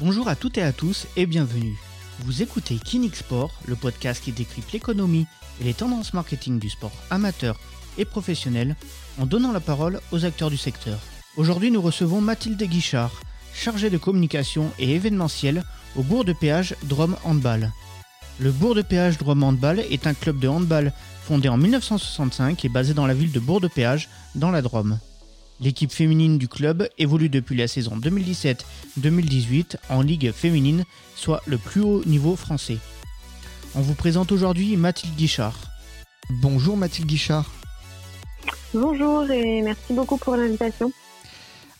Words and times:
Bonjour 0.00 0.28
à 0.28 0.34
toutes 0.34 0.56
et 0.56 0.62
à 0.62 0.72
tous 0.72 1.06
et 1.14 1.26
bienvenue. 1.26 1.76
Vous 2.20 2.40
écoutez 2.40 2.76
Kinix 2.76 3.18
Sport, 3.18 3.50
le 3.66 3.76
podcast 3.76 4.24
qui 4.24 4.32
décrypte 4.32 4.72
l'économie 4.72 5.26
et 5.60 5.64
les 5.64 5.74
tendances 5.74 6.14
marketing 6.14 6.58
du 6.58 6.70
sport 6.70 6.94
amateur 7.10 7.60
et 7.98 8.06
professionnel 8.06 8.76
en 9.18 9.26
donnant 9.26 9.52
la 9.52 9.60
parole 9.60 10.00
aux 10.10 10.24
acteurs 10.24 10.48
du 10.48 10.56
secteur. 10.56 10.98
Aujourd'hui, 11.36 11.70
nous 11.70 11.82
recevons 11.82 12.22
Mathilde 12.22 12.62
Guichard, 12.62 13.20
chargée 13.52 13.90
de 13.90 13.98
communication 13.98 14.70
et 14.78 14.94
événementiel 14.94 15.64
au 15.96 16.02
Bourg 16.02 16.24
de 16.24 16.32
Péage 16.32 16.76
Drôme 16.84 17.16
Handball. 17.22 17.70
Le 18.38 18.52
Bourg 18.52 18.74
de 18.74 18.80
Péage 18.80 19.18
Drôme 19.18 19.42
Handball 19.42 19.80
est 19.80 20.06
un 20.06 20.14
club 20.14 20.38
de 20.38 20.48
handball 20.48 20.94
fondé 21.24 21.50
en 21.50 21.58
1965 21.58 22.64
et 22.64 22.70
basé 22.70 22.94
dans 22.94 23.06
la 23.06 23.12
ville 23.12 23.32
de 23.32 23.40
Bourg 23.40 23.60
de 23.60 23.68
Péage, 23.68 24.08
dans 24.34 24.50
la 24.50 24.62
Drôme. 24.62 24.98
L'équipe 25.60 25.92
féminine 25.92 26.38
du 26.38 26.48
club 26.48 26.88
évolue 26.96 27.28
depuis 27.28 27.54
la 27.54 27.68
saison 27.68 27.98
2017-2018 27.98 29.76
en 29.90 30.00
Ligue 30.00 30.32
féminine, 30.32 30.84
soit 31.14 31.42
le 31.46 31.58
plus 31.58 31.82
haut 31.82 32.02
niveau 32.06 32.34
français. 32.34 32.78
On 33.74 33.82
vous 33.82 33.94
présente 33.94 34.32
aujourd'hui 34.32 34.76
Mathilde 34.78 35.14
Guichard. 35.16 35.58
Bonjour 36.40 36.78
Mathilde 36.78 37.08
Guichard. 37.08 37.50
Bonjour 38.72 39.30
et 39.30 39.60
merci 39.60 39.92
beaucoup 39.92 40.16
pour 40.16 40.34
l'invitation. 40.34 40.92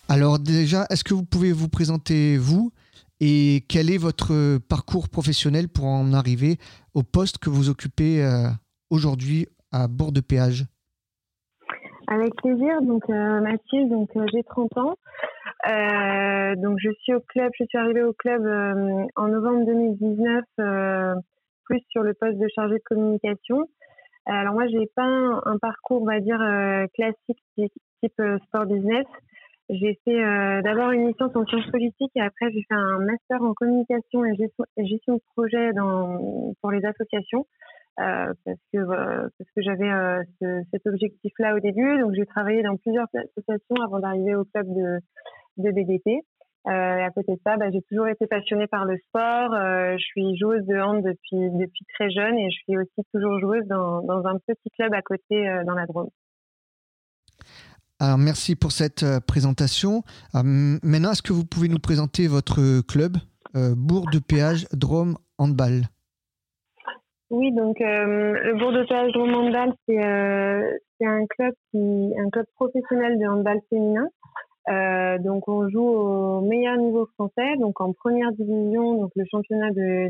Alors 0.09 0.38
déjà, 0.38 0.87
est-ce 0.90 1.02
que 1.02 1.15
vous 1.15 1.24
pouvez 1.24 1.52
vous 1.52 1.68
présenter 1.68 2.37
vous 2.37 2.73
et 3.20 3.65
quel 3.68 3.90
est 3.90 3.98
votre 3.98 4.59
parcours 4.68 5.09
professionnel 5.09 5.68
pour 5.68 5.87
en 5.87 6.12
arriver 6.12 6.59
au 6.92 7.02
poste 7.02 7.38
que 7.38 7.48
vous 7.48 7.70
occupez 7.70 8.23
euh, 8.23 8.51
aujourd'hui 8.90 9.46
à 9.73 9.88
bord 9.88 10.12
de 10.12 10.20
péage 10.20 10.66
avec 12.10 12.34
plaisir. 12.34 12.82
Donc 12.82 13.09
euh, 13.09 13.41
Mathilde, 13.41 13.91
donc 13.91 14.10
euh, 14.16 14.27
j'ai 14.32 14.42
30 14.42 14.77
ans. 14.77 14.95
Euh, 15.68 16.55
donc 16.56 16.78
je 16.82 16.91
suis 17.01 17.14
au 17.14 17.20
club, 17.20 17.51
je 17.59 17.64
suis 17.64 17.78
arrivée 17.78 18.02
au 18.02 18.12
club 18.12 18.42
en 19.16 19.29
novembre 19.29 19.65
2019, 19.66 20.45
plus 21.65 21.80
sur 21.88 22.02
le 22.02 22.12
poste 22.15 22.38
de 22.38 22.49
chargée 22.54 22.76
de 22.76 22.82
communication. 22.84 23.65
Alors 24.26 24.54
moi 24.54 24.66
j'ai 24.68 24.87
pas 24.95 25.04
un, 25.04 25.59
parcours, 25.59 26.02
on 26.02 26.07
va 26.07 26.21
dire 26.21 26.40
classique 26.95 27.43
type, 27.57 28.23
sport 28.46 28.66
business. 28.66 29.06
J'ai 29.68 30.01
fait 30.04 30.62
d'abord 30.62 30.90
une 30.90 31.09
licence 31.09 31.37
en 31.37 31.46
sciences 31.46 31.71
politiques 31.71 32.12
et 32.16 32.23
après 32.23 32.51
j'ai 32.52 32.62
fait 32.62 32.74
un 32.74 32.99
master 32.99 33.43
en 33.43 33.54
communication 33.54 34.24
et 34.24 34.34
gestion, 34.34 35.15
de 35.15 35.23
projet 35.37 35.73
dans, 35.74 36.54
pour 36.60 36.71
les 36.73 36.84
associations. 36.84 37.46
Euh, 37.99 38.33
parce 38.45 38.59
que 38.73 38.79
parce 38.79 39.51
que 39.55 39.63
j'avais 39.63 39.91
euh, 39.91 40.63
cet 40.73 40.87
objectif-là 40.87 41.55
au 41.57 41.60
début. 41.60 41.99
Donc 42.01 42.15
j'ai 42.15 42.24
travaillé 42.24 42.63
dans 42.63 42.77
plusieurs 42.77 43.09
associations 43.15 43.77
avant 43.85 43.99
d'arriver 43.99 44.35
au 44.35 44.45
club 44.45 44.66
de, 44.69 45.01
de. 45.59 45.71
Euh, 46.66 46.96
et 46.99 47.02
à 47.02 47.11
côté 47.11 47.33
de 47.33 47.41
ça, 47.45 47.57
bah, 47.57 47.71
j'ai 47.73 47.83
toujours 47.83 48.07
été 48.09 48.27
passionnée 48.27 48.66
par 48.68 48.85
le 48.85 48.96
sport. 49.09 49.55
Euh, 49.55 49.96
je 49.99 50.02
suis 50.02 50.37
joueuse 50.38 50.65
de 50.66 50.79
hand 50.79 51.02
depuis 51.02 51.85
très 51.95 52.11
jeune 52.11 52.38
et 52.38 52.51
je 52.51 52.59
suis 52.63 52.79
aussi 52.79 53.07
toujours 53.13 53.38
joueuse 53.41 53.66
dans, 53.66 54.02
dans 54.02 54.24
un 54.27 54.38
petit 54.38 54.71
club 54.79 54.95
à 54.95 55.02
côté 55.02 55.46
dans 55.66 55.74
la 55.74 55.87
Drôme. 55.87 56.09
Alors 57.99 58.18
merci 58.18 58.57
pour 58.57 58.73
cette 58.73 59.05
présentation. 59.27 60.02
maintenant, 60.33 61.13
est-ce 61.13 61.23
que 61.23 61.35
vous 61.35 61.45
pouvez 61.45 61.68
nous 61.68 61.79
présenter 61.79 62.29
votre 62.29 62.80
club 62.83 63.16
Bourg 63.55 64.06
de 64.11 64.19
Péage 64.19 64.66
Drôme 64.72 65.19
Handball? 65.38 65.83
Oui, 67.31 67.53
donc 67.53 67.81
euh, 67.81 68.32
le 68.42 68.54
Bourg-de-Péage 68.59 69.12
Handball, 69.16 69.72
c'est 69.86 70.04
euh, 70.04 70.76
un 71.03 71.26
club 71.26 71.54
qui 71.70 72.12
un 72.19 72.28
club 72.28 72.47
professionnel 72.56 73.19
de 73.19 73.26
handball 73.26 73.60
féminin. 73.70 74.09
Euh, 74.69 75.19
donc 75.19 75.48
on 75.48 75.69
joue 75.69 75.81
au 75.81 76.41
meilleur 76.42 76.76
niveau 76.76 77.06
français, 77.14 77.56
donc 77.59 77.81
en 77.81 77.92
première 77.92 78.32
division, 78.32 78.94
donc 78.94 79.10
le 79.14 79.25
championnat 79.31 79.70
de 79.70 80.09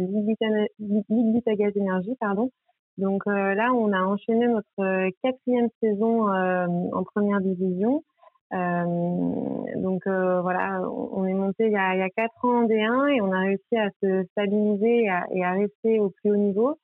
Ligue 0.78 1.34
Butagaz 1.34 1.72
Énergie, 1.76 2.16
pardon. 2.18 2.50
Donc 2.96 3.22
euh, 3.26 3.54
là, 3.54 3.70
on 3.74 3.92
a 3.92 4.02
enchaîné 4.02 4.48
notre 4.48 5.10
quatrième 5.22 5.68
saison 5.82 6.28
euh, 6.32 6.66
en 6.92 7.04
première 7.04 7.40
division. 7.40 8.02
donc 8.50 10.02
voilà, 10.06 10.80
on 10.90 11.24
est 11.26 11.34
monté 11.34 11.66
il 11.66 11.72
y, 11.72 11.76
a, 11.76 11.94
il 11.94 12.00
y 12.00 12.02
a 12.02 12.10
quatre 12.10 12.44
ans 12.44 12.62
en 12.62 12.66
D1 12.66 13.08
et 13.14 13.20
on 13.20 13.32
a 13.32 13.40
réussi 13.40 13.76
à 13.76 13.90
se 14.02 14.24
stabiliser 14.32 15.04
et 15.04 15.10
à, 15.10 15.26
et 15.32 15.44
à 15.44 15.52
rester 15.52 16.00
au 16.00 16.10
plus 16.10 16.32
haut 16.32 16.36
niveau. 16.36 16.76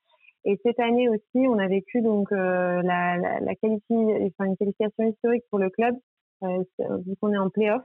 Et 0.48 0.60
cette 0.64 0.78
année 0.78 1.08
aussi, 1.08 1.48
on 1.48 1.58
a 1.58 1.66
vécu 1.66 2.00
donc 2.02 2.30
euh, 2.30 2.80
la, 2.82 3.16
la, 3.16 3.40
la 3.40 3.52
enfin, 3.60 4.44
une 4.44 4.56
qualification 4.56 5.04
historique 5.04 5.42
pour 5.50 5.58
le 5.58 5.70
club, 5.70 5.96
euh, 6.44 6.62
vu 7.04 7.16
qu'on 7.20 7.32
est 7.32 7.36
en 7.36 7.50
play-off. 7.50 7.82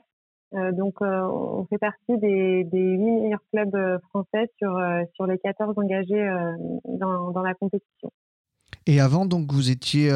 Euh, 0.54 0.72
donc, 0.72 1.02
euh, 1.02 1.22
on 1.24 1.66
fait 1.66 1.80
partie 1.80 2.20
des, 2.20 2.64
des 2.66 2.98
8 2.98 2.98
meilleurs 2.98 3.44
clubs 3.52 4.00
français 4.10 4.52
sur, 4.60 4.80
sur 5.16 5.26
les 5.26 5.40
14 5.40 5.74
engagés 5.76 6.30
dans, 6.86 7.32
dans 7.32 7.42
la 7.42 7.56
compétition. 7.56 8.12
Et 8.86 9.02
avant, 9.02 9.26
donc, 9.26 9.52
vous 9.52 9.72
étiez 9.72 10.12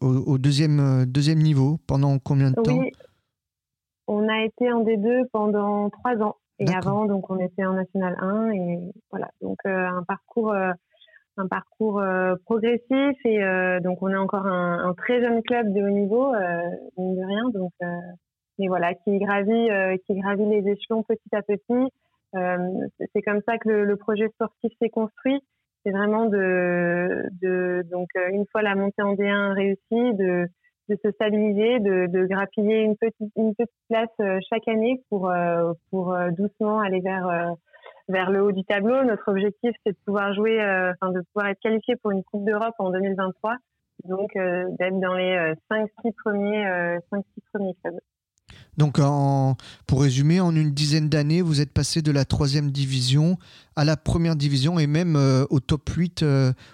au, 0.00 0.06
au, 0.06 0.38
deuxième, 0.38 1.06
deuxième 1.06 1.38
niveau 1.38 1.78
pendant 1.88 2.20
combien 2.20 2.50
de 2.50 2.54
temps? 2.54 2.78
Oui, 2.78 2.92
on 4.06 4.28
a 4.28 4.44
été 4.44 4.72
en 4.72 4.84
D2 4.84 5.24
pendant 5.32 5.90
trois 5.90 6.16
ans. 6.22 6.36
Et 6.60 6.72
avant, 6.72 7.06
donc, 7.06 7.30
on 7.30 7.38
était 7.40 7.64
en 7.64 7.72
National 7.72 8.16
1. 8.20 8.50
Et 8.50 8.78
voilà, 9.10 9.28
donc 9.40 9.58
un 9.64 10.04
parcours 10.06 10.54
un 11.36 11.48
parcours 11.48 12.00
euh, 12.00 12.34
progressif 12.44 13.16
et 13.24 13.42
euh, 13.42 13.80
donc 13.80 14.02
on 14.02 14.08
est 14.08 14.16
encore 14.16 14.46
un, 14.46 14.84
un, 14.84 14.94
très 14.94 15.20
jeune 15.20 15.42
club 15.42 15.72
de 15.72 15.82
haut 15.82 15.90
niveau, 15.90 16.34
euh, 16.34 16.62
mine 16.96 17.16
de 17.16 17.24
rien. 17.24 17.50
Donc, 17.54 17.72
mais 18.58 18.68
voilà, 18.68 18.92
qui 18.94 19.18
gravit, 19.18 19.68
qui 20.06 20.14
gravit 20.20 20.44
les 20.44 20.70
échelons 20.70 21.02
petit 21.02 21.30
à 21.32 21.40
petit. 21.42 21.90
c'est 23.14 23.22
comme 23.22 23.40
ça 23.46 23.56
que 23.56 23.68
le, 23.68 23.84
le 23.84 23.96
projet 23.96 24.28
sportif 24.28 24.70
s'est 24.80 24.90
construit. 24.90 25.40
C'est 25.82 25.92
vraiment 25.92 26.26
de, 26.26 27.24
de, 27.40 27.82
donc 27.90 28.08
une 28.30 28.44
fois 28.52 28.60
la 28.60 28.74
montée 28.74 29.00
en 29.00 29.14
D1 29.14 29.54
réussie, 29.54 30.14
de, 30.14 30.46
de 30.90 30.98
se 31.02 31.10
stabiliser, 31.12 31.80
de, 31.80 32.06
de 32.08 32.26
grappiller 32.26 32.82
une 32.82 32.98
petite, 32.98 33.32
une 33.36 33.54
petite 33.54 33.72
place 33.88 34.42
chaque 34.52 34.68
année 34.68 35.02
pour, 35.08 35.32
pour 35.90 36.14
doucement 36.36 36.80
aller 36.80 37.00
vers 37.00 37.54
vers 38.10 38.30
le 38.30 38.42
haut 38.42 38.52
du 38.52 38.64
tableau. 38.64 39.04
Notre 39.04 39.28
objectif, 39.28 39.70
c'est 39.84 39.92
de 39.92 39.98
pouvoir 40.04 40.34
jouer, 40.34 40.60
euh, 40.60 40.92
enfin 40.92 41.12
de 41.12 41.20
pouvoir 41.32 41.50
être 41.50 41.60
qualifié 41.60 41.96
pour 41.96 42.10
une 42.10 42.22
Coupe 42.24 42.44
d'Europe 42.44 42.74
en 42.78 42.90
2023. 42.90 43.56
Donc 44.04 44.34
euh, 44.36 44.64
d'être 44.78 44.98
dans 45.00 45.14
les 45.14 45.54
5-6 45.70 45.86
euh, 46.04 46.10
premiers, 46.24 46.98
5 47.10 47.24
premiers 47.52 47.74
clubs. 47.82 48.00
Donc, 48.76 48.98
en, 48.98 49.56
pour 49.86 50.02
résumer, 50.02 50.40
en 50.40 50.54
une 50.56 50.70
dizaine 50.70 51.08
d'années, 51.08 51.42
vous 51.42 51.60
êtes 51.60 51.72
passé 51.72 52.02
de 52.02 52.10
la 52.10 52.24
troisième 52.24 52.70
division 52.70 53.36
à 53.76 53.84
la 53.84 53.96
première 53.96 54.34
division 54.34 54.78
et 54.78 54.88
même 54.88 55.16
au 55.50 55.60
top 55.60 55.88
8, 55.88 56.24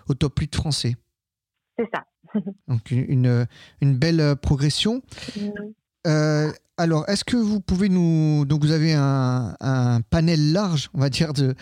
au 0.08 0.14
top 0.14 0.38
8 0.38 0.54
français. 0.54 0.94
C'est 1.76 1.88
ça. 1.92 2.04
Donc, 2.69 2.91
une, 2.91 3.46
une 3.82 3.98
belle 3.98 4.36
progression. 4.41 5.02
Mmh. 5.36 5.50
Alors, 6.78 7.09
est-ce 7.09 7.25
que 7.25 7.39
vous 7.39 7.59
pouvez 7.59 7.89
nous... 7.89 8.44
Donc, 8.44 8.62
vous 8.62 8.71
avez 8.71 8.93
un, 8.93 9.55
panel 10.11 10.53
large, 10.53 10.91
on 10.93 11.00
va 11.00 11.09
dire, 11.09 11.33
de, 11.33 11.55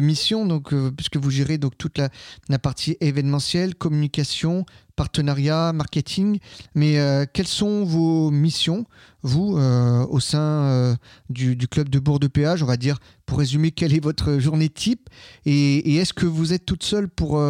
missions, 0.00 0.46
donc, 0.46 0.72
euh, 0.72 0.92
puisque 0.92 1.16
vous 1.16 1.30
gérez 1.30 1.58
donc, 1.58 1.76
toute 1.76 1.98
la, 1.98 2.58
partie 2.60 2.96
événementielle, 3.00 3.74
communication, 3.74 4.64
partenariat, 4.94 5.72
marketing. 5.72 6.38
Mais 6.76 7.00
euh, 7.00 7.24
quelles 7.32 7.48
sont 7.48 7.84
vos 7.84 8.30
missions, 8.30 8.86
vous, 9.22 9.58
euh, 9.58 10.06
au 10.06 10.20
sein 10.20 10.96
du, 11.28 11.56
club 11.66 11.88
de 11.88 11.98
Bourg 11.98 12.20
de 12.20 12.28
Péage 12.28 12.62
On 12.62 12.66
va 12.66 12.76
dire, 12.76 13.00
pour 13.26 13.38
résumer, 13.38 13.72
quelle 13.72 13.92
est 13.92 14.02
votre 14.02 14.38
journée 14.38 14.68
type 14.68 15.10
Et, 15.44 15.96
est-ce 15.96 16.12
que 16.12 16.26
vous 16.26 16.52
êtes 16.52 16.66
toute 16.66 16.84
seule 16.84 17.08
pour, 17.08 17.42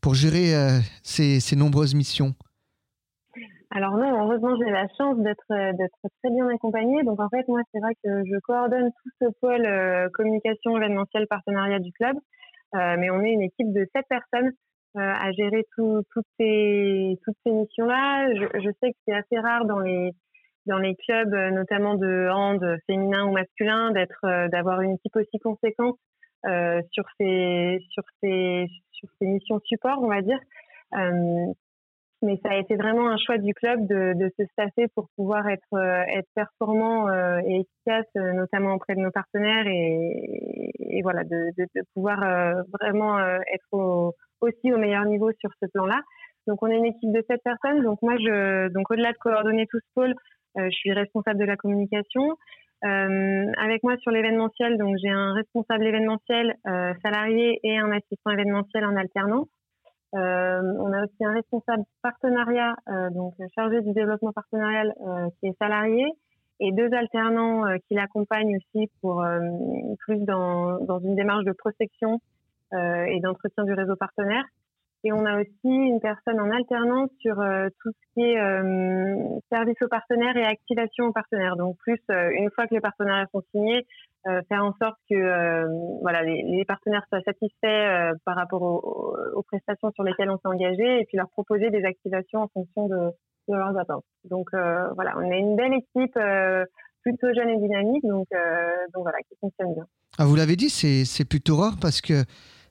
pour 0.00 0.14
gérer 0.14 0.80
ces 1.02 1.56
nombreuses 1.56 1.94
missions? 1.94 2.36
Alors 3.74 3.96
non, 3.96 4.24
heureusement 4.24 4.54
j'ai 4.56 4.70
la 4.70 4.86
chance 4.98 5.16
d'être 5.18 5.50
euh, 5.50 5.72
d'être 5.72 5.96
très 6.22 6.30
bien 6.30 6.46
accompagnée. 6.48 7.02
Donc 7.04 7.18
en 7.20 7.28
fait 7.30 7.48
moi 7.48 7.60
c'est 7.72 7.80
vrai 7.80 7.94
que 8.04 8.22
je 8.24 8.38
coordonne 8.40 8.90
tout 8.90 9.10
ce 9.18 9.26
pôle 9.40 9.64
euh, 9.64 10.10
communication 10.12 10.76
événementielle 10.76 11.26
partenariat 11.26 11.78
du 11.78 11.90
club, 11.92 12.16
euh, 12.74 12.96
mais 12.98 13.10
on 13.10 13.22
est 13.22 13.32
une 13.32 13.40
équipe 13.40 13.72
de 13.72 13.86
sept 13.94 14.06
personnes 14.08 14.52
à 14.94 15.32
gérer 15.32 15.64
toutes 15.74 16.04
ces 16.38 17.18
toutes 17.24 17.36
ces 17.46 17.52
missions 17.52 17.86
là. 17.86 18.28
Je, 18.34 18.44
je 18.60 18.70
sais 18.82 18.90
que 18.92 18.98
c'est 19.08 19.14
assez 19.14 19.38
rare 19.38 19.64
dans 19.64 19.78
les 19.78 20.10
dans 20.66 20.76
les 20.76 20.94
clubs 20.94 21.34
notamment 21.54 21.94
de 21.94 22.28
hand 22.30 22.62
féminin 22.86 23.24
ou 23.24 23.32
masculin 23.32 23.92
d'être 23.92 24.48
d'avoir 24.50 24.82
une 24.82 24.92
équipe 24.92 25.16
aussi 25.16 25.38
conséquente 25.38 25.96
sur 26.44 27.04
ces 27.18 27.78
sur 27.88 28.02
ces 28.22 28.66
sur 28.90 29.08
ces 29.18 29.26
missions 29.28 29.60
support 29.64 29.98
on 30.02 30.08
va 30.08 30.20
dire 30.20 30.40
mais 32.22 32.38
ça 32.42 32.52
a 32.52 32.56
été 32.56 32.76
vraiment 32.76 33.08
un 33.10 33.16
choix 33.16 33.38
du 33.38 33.52
club 33.54 33.86
de, 33.86 34.14
de 34.14 34.30
se 34.38 34.46
staffer 34.52 34.86
pour 34.94 35.08
pouvoir 35.16 35.48
être, 35.48 35.74
euh, 35.74 36.02
être 36.16 36.28
performant 36.34 37.08
euh, 37.08 37.40
et 37.46 37.60
efficace, 37.60 38.06
euh, 38.16 38.32
notamment 38.32 38.74
auprès 38.74 38.94
de 38.94 39.00
nos 39.00 39.10
partenaires 39.10 39.66
et, 39.66 40.70
et 40.78 41.02
voilà, 41.02 41.24
de, 41.24 41.50
de, 41.58 41.66
de 41.74 41.82
pouvoir 41.94 42.18
vraiment 42.80 43.18
être 43.18 44.12
aussi 44.40 44.72
au 44.72 44.78
meilleur 44.78 45.04
niveau 45.04 45.30
sur 45.40 45.50
ce 45.60 45.66
plan-là. 45.72 46.00
Donc 46.46 46.62
on 46.62 46.68
est 46.68 46.76
une 46.76 46.86
équipe 46.86 47.12
de 47.12 47.24
sept 47.28 47.40
personnes. 47.42 47.82
Donc 47.82 48.00
moi, 48.02 48.16
je, 48.18 48.68
donc 48.68 48.90
au-delà 48.90 49.12
de 49.12 49.18
coordonner 49.18 49.66
tout 49.70 49.78
ce 49.78 49.88
pôle, 49.94 50.14
je 50.56 50.70
suis 50.70 50.92
responsable 50.92 51.40
de 51.40 51.44
la 51.44 51.56
communication. 51.56 52.36
avec 52.82 53.82
moi 53.82 53.96
sur 53.98 54.10
l'événementiel, 54.10 54.76
donc 54.76 54.96
j'ai 55.02 55.10
un 55.10 55.32
responsable 55.34 55.86
événementiel 55.86 56.54
salarié 57.02 57.58
et 57.62 57.78
un 57.78 57.90
assistant 57.90 58.30
événementiel 58.30 58.84
en 58.84 58.96
alternance. 58.96 59.48
On 60.12 60.92
a 60.92 61.04
aussi 61.04 61.24
un 61.24 61.32
responsable 61.32 61.84
partenariat, 62.02 62.74
donc 63.12 63.34
chargé 63.54 63.80
du 63.80 63.92
développement 63.92 64.32
partenarial, 64.32 64.94
qui 65.40 65.46
est 65.46 65.56
salarié, 65.58 66.04
et 66.60 66.72
deux 66.72 66.92
alternants 66.92 67.64
qui 67.88 67.94
l'accompagnent 67.94 68.56
aussi 68.56 68.90
pour 69.00 69.24
plus 70.00 70.18
dans, 70.24 70.78
dans, 70.84 71.00
une 71.00 71.16
démarche 71.16 71.44
de 71.44 71.52
prospection 71.52 72.20
et 72.72 73.20
d'entretien 73.20 73.64
du 73.64 73.72
réseau 73.72 73.96
partenaire. 73.96 74.44
Et 75.04 75.12
on 75.12 75.24
a 75.26 75.40
aussi 75.40 75.50
une 75.64 76.00
personne 76.00 76.40
en 76.40 76.50
alternance 76.50 77.10
sur 77.20 77.40
euh, 77.40 77.68
tout 77.82 77.90
ce 77.90 78.14
qui 78.14 78.20
est 78.20 78.38
euh, 78.38 79.38
service 79.50 79.76
aux 79.82 79.88
partenaires 79.88 80.36
et 80.36 80.44
activation 80.44 81.06
aux 81.06 81.12
partenaires. 81.12 81.56
Donc 81.56 81.76
plus 81.78 82.00
euh, 82.10 82.30
une 82.30 82.50
fois 82.50 82.68
que 82.68 82.74
les 82.74 82.80
partenariats 82.80 83.26
sont 83.32 83.42
signés, 83.52 83.84
faire 84.48 84.64
en 84.64 84.72
sorte 84.80 84.96
que 85.10 86.00
voilà 86.00 86.22
les, 86.22 86.64
partenaires 86.64 87.04
soient 87.08 87.22
satisfaits 87.22 88.14
par 88.24 88.36
rapport 88.36 88.62
aux, 88.62 89.42
prestations 89.42 89.90
sur 89.90 90.04
lesquelles 90.04 90.30
on 90.30 90.36
s'est 90.36 90.46
engagé 90.46 91.00
et 91.00 91.04
puis 91.06 91.16
leur 91.16 91.28
proposer 91.30 91.70
des 91.70 91.84
activations 91.84 92.42
en 92.42 92.46
fonction 92.46 92.86
de, 92.86 93.10
leurs 93.48 93.76
attentes. 93.76 94.04
Donc 94.30 94.50
voilà, 94.52 95.14
on 95.16 95.28
est 95.28 95.40
une 95.40 95.56
belle 95.56 95.72
équipe 95.72 96.16
plutôt 97.02 97.34
jeune 97.34 97.48
et 97.48 97.58
dynamique, 97.58 98.04
donc 98.04 98.28
donc 98.94 99.02
voilà 99.02 99.18
qui 99.28 99.34
fonctionne 99.40 99.74
bien. 99.74 99.86
Ah, 100.18 100.24
vous 100.24 100.36
l'avez 100.36 100.54
dit, 100.54 100.70
c'est 100.70 101.28
plutôt 101.28 101.56
rare 101.56 101.74
parce 101.80 102.00
que 102.00 102.22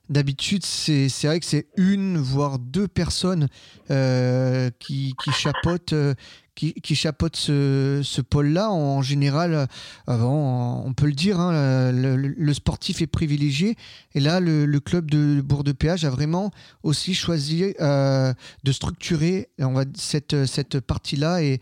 D'habitude, 0.08 0.64
c'est 0.64 1.08
vrai 1.24 1.40
que 1.40 1.46
c'est 1.46 1.68
une, 1.76 2.18
voire 2.18 2.58
deux 2.58 2.88
personnes 2.88 3.48
euh, 3.90 4.68
qui, 4.78 5.14
qui 5.22 5.30
chapeautent, 5.32 5.92
euh, 5.92 6.14
qui, 6.54 6.74
qui 6.74 6.94
chapeaute 6.94 7.36
ce, 7.36 8.00
ce 8.04 8.20
pôle-là. 8.20 8.70
En 8.70 9.02
général, 9.02 9.66
euh, 10.08 10.18
on 10.18 10.92
peut 10.94 11.06
le 11.06 11.12
dire, 11.12 11.40
hein, 11.40 11.92
le, 11.92 12.54
sportif 12.54 13.00
est 13.00 13.06
privilégié. 13.06 13.76
Et 14.14 14.20
là, 14.20 14.40
le, 14.40 14.80
club 14.80 15.10
de 15.10 15.40
Bourg-de-Péage 15.40 16.04
a 16.04 16.10
vraiment 16.10 16.50
aussi 16.82 17.14
choisi 17.14 17.74
euh, 17.80 18.34
de 18.64 18.72
structurer 18.72 19.48
cette, 19.94 20.46
cette 20.46 20.80
partie-là 20.80 21.42
et, 21.42 21.60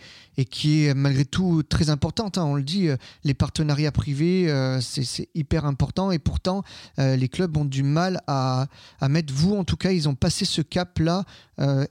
qui 0.50 0.86
est 0.86 0.94
malgré 0.94 1.26
tout 1.26 1.62
très 1.62 1.90
importante. 1.90 2.38
Hein. 2.38 2.44
on 2.44 2.54
le 2.54 2.62
dit, 2.62 2.88
euh, 2.88 2.96
les 3.24 3.34
partenariats 3.34 3.92
privés, 3.92 4.48
c'est 4.80 5.28
hyper 5.34 5.66
important. 5.66 6.10
Et 6.10 6.18
pourtant, 6.18 6.62
les 6.98 7.28
clubs 7.28 7.56
ont 7.56 7.64
du 7.64 7.82
mal 7.82 8.20
à, 8.26 8.66
à 9.00 9.08
mettre, 9.08 9.32
vous 9.32 9.54
en 9.54 9.64
tout 9.64 9.76
cas, 9.76 9.92
ils 9.92 10.08
ont 10.08 10.14
passé 10.14 10.44
ce 10.44 10.62
cap-là 10.62 11.24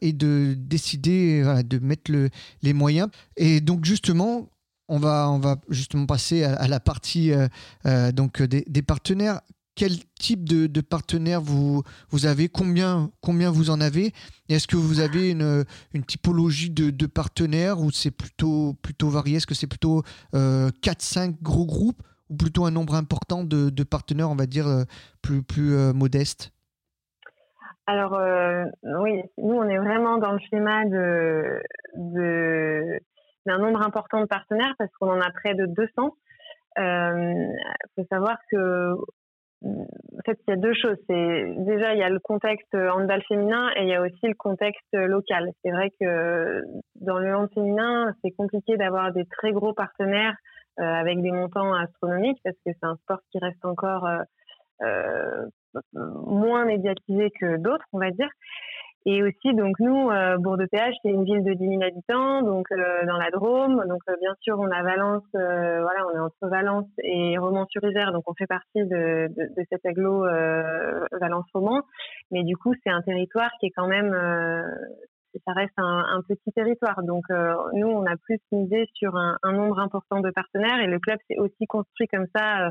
et 0.01 0.13
de 0.13 0.55
décider 0.57 1.43
de 1.63 1.77
mettre 1.77 2.11
le, 2.11 2.29
les 2.63 2.73
moyens 2.73 2.88
et 3.37 3.61
donc 3.61 3.85
justement, 3.85 4.49
on 4.89 4.97
va, 4.97 5.29
on 5.29 5.39
va 5.39 5.57
justement 5.69 6.05
passer 6.05 6.43
à, 6.43 6.67
la 6.67 6.79
partie 6.79 7.31
euh, 7.31 7.47
euh, 7.85 8.11
donc 8.11 8.41
des, 8.41 8.81
partenaires. 8.81 9.41
Quel 9.75 9.97
type 10.19 10.43
de, 10.43 10.81
partenaires 10.81 11.41
vous, 11.41 11.83
vous 12.09 12.25
avez? 12.25 12.49
Combien, 12.49 13.11
combien 13.21 13.49
vous 13.49 13.69
en 13.69 13.79
avez? 13.79 14.13
Est-ce 14.49 14.67
que 14.67 14.75
vous 14.75 14.99
avez 14.99 15.31
une, 15.31 15.65
typologie 16.05 16.69
de, 16.69 17.05
partenaires 17.05 17.79
ou 17.79 17.91
c'est 17.91 18.11
plutôt, 18.11 18.75
plutôt 18.81 19.09
varié? 19.09 19.37
Est-ce 19.37 19.47
que 19.47 19.55
c'est 19.55 19.67
plutôt 19.67 20.03
4-5 20.33 20.35
euh, 20.35 21.31
gros 21.41 21.65
groupes 21.65 22.03
ou 22.29 22.35
plutôt 22.35 22.65
un 22.65 22.71
nombre 22.71 22.95
important 22.95 23.43
de, 23.43 23.83
partenaires, 23.83 24.29
on 24.29 24.35
va 24.35 24.47
dire, 24.47 24.85
plus, 25.21 25.43
plus 25.43 25.93
modestes 25.93 26.51
alors 27.89 28.13
euh, 28.13 28.65
oui, 29.01 29.23
nous 29.39 29.55
on 29.55 29.67
est 29.67 29.79
vraiment 29.79 30.19
dans 30.19 30.33
le 30.33 30.39
schéma 30.51 30.85
de, 30.85 31.59
d'un 33.47 33.57
nombre 33.57 33.81
important 33.81 34.21
de 34.21 34.27
partenaires 34.27 34.75
parce 34.77 34.91
qu'on 34.99 35.09
en 35.09 35.19
a 35.19 35.31
près 35.31 35.55
de 35.55 35.65
200. 35.65 36.15
Il 36.77 36.83
euh, 36.83 37.47
faut 37.95 38.05
savoir 38.11 38.37
que 38.51 38.93
en 39.65 40.21
fait, 40.23 40.39
il 40.47 40.51
y 40.51 40.53
a 40.53 40.55
deux 40.55 40.75
choses. 40.75 40.97
C'est 41.09 41.55
déjà 41.57 41.93
il 41.93 41.99
y 41.99 42.03
a 42.03 42.09
le 42.09 42.19
contexte 42.19 42.75
handball 42.75 43.23
féminin 43.27 43.71
et 43.75 43.81
il 43.81 43.89
y 43.89 43.95
a 43.95 44.01
aussi 44.01 44.27
le 44.27 44.35
contexte 44.35 44.93
local. 44.93 45.49
C'est 45.63 45.71
vrai 45.71 45.91
que 45.99 46.61
dans 47.01 47.17
le 47.17 47.35
handball 47.35 47.49
féminin, 47.55 48.13
c'est 48.23 48.31
compliqué 48.31 48.77
d'avoir 48.77 49.11
des 49.13 49.25
très 49.25 49.51
gros 49.51 49.73
partenaires 49.73 50.35
euh, 50.79 50.83
avec 50.83 51.23
des 51.23 51.31
montants 51.31 51.73
astronomiques 51.73 52.39
parce 52.43 52.55
que 52.57 52.71
c'est 52.71 52.85
un 52.85 52.97
sport 52.97 53.19
qui 53.31 53.39
reste 53.39 53.65
encore 53.65 54.07
moins 55.93 56.65
médiatisé 56.65 57.31
que 57.39 57.57
d'autres, 57.57 57.85
on 57.93 57.99
va 57.99 58.11
dire. 58.11 58.29
Et 59.05 59.23
aussi, 59.23 59.53
donc 59.53 59.79
nous, 59.79 60.09
euh, 60.09 60.37
Bourg-de-Péage, 60.37 60.93
c'est 61.01 61.09
une 61.09 61.23
ville 61.23 61.43
de 61.43 61.53
10 61.53 61.67
000 61.67 61.81
habitants, 61.81 62.41
donc 62.41 62.65
euh, 62.71 63.05
dans 63.05 63.17
la 63.17 63.31
Drôme. 63.31 63.81
Donc 63.87 64.01
euh, 64.09 64.15
bien 64.19 64.35
sûr, 64.41 64.59
on 64.59 64.69
a 64.69 64.83
Valence, 64.83 65.23
euh, 65.35 65.81
voilà, 65.81 66.05
on 66.07 66.15
est 66.15 66.19
entre 66.19 66.47
Valence 66.47 66.89
et 67.03 67.37
Romans-sur-Isère, 67.37 68.11
donc 68.11 68.23
on 68.27 68.33
fait 68.33 68.45
partie 68.45 68.83
de, 68.83 69.27
de, 69.29 69.55
de 69.55 69.65
cet 69.71 69.85
aglo 69.85 70.25
Valence-Romans. 71.19 71.81
Mais 72.31 72.43
du 72.43 72.57
coup, 72.57 72.73
c'est 72.83 72.91
un 72.91 73.01
territoire 73.01 73.49
qui 73.59 73.67
est 73.67 73.71
quand 73.71 73.87
même, 73.87 74.11
ça 75.45 75.53
reste 75.53 75.73
un, 75.77 76.21
petit 76.27 76.51
territoire. 76.51 77.01
Donc 77.03 77.23
nous, 77.73 77.87
on 77.87 78.05
a 78.05 78.17
plus 78.17 78.39
misé 78.51 78.85
sur 78.93 79.15
un, 79.15 79.37
un, 79.43 79.53
nombre 79.53 79.79
important 79.79 80.19
de 80.19 80.29
partenaires 80.29 80.81
et 80.81 80.87
le 80.87 80.99
club 80.99 81.19
s'est 81.29 81.39
aussi 81.39 81.65
construit 81.67 82.07
comme 82.07 82.27
ça 82.35 82.69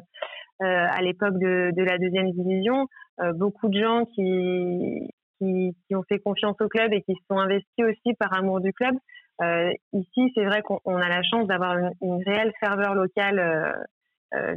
à 0.60 1.00
l'époque 1.02 1.38
de, 1.38 1.70
de, 1.74 1.82
la 1.82 1.98
deuxième 1.98 2.30
division. 2.32 2.86
Euh, 3.20 3.32
beaucoup 3.32 3.68
de 3.68 3.80
gens 3.80 4.04
qui, 4.04 5.10
qui, 5.38 5.76
qui, 5.86 5.94
ont 5.94 6.04
fait 6.08 6.20
confiance 6.20 6.56
au 6.60 6.68
club 6.68 6.92
et 6.92 7.02
qui 7.02 7.14
se 7.14 7.24
sont 7.28 7.38
investis 7.38 7.84
aussi 7.84 8.14
par 8.14 8.32
amour 8.32 8.60
du 8.60 8.72
club. 8.72 8.94
Euh, 9.42 9.72
ici, 9.92 10.32
c'est 10.34 10.44
vrai 10.44 10.62
qu'on 10.62 10.96
a 10.96 11.08
la 11.08 11.22
chance 11.22 11.46
d'avoir 11.48 11.76
une, 11.78 11.90
une, 12.00 12.22
réelle 12.24 12.52
ferveur 12.60 12.94
locale 12.94 13.86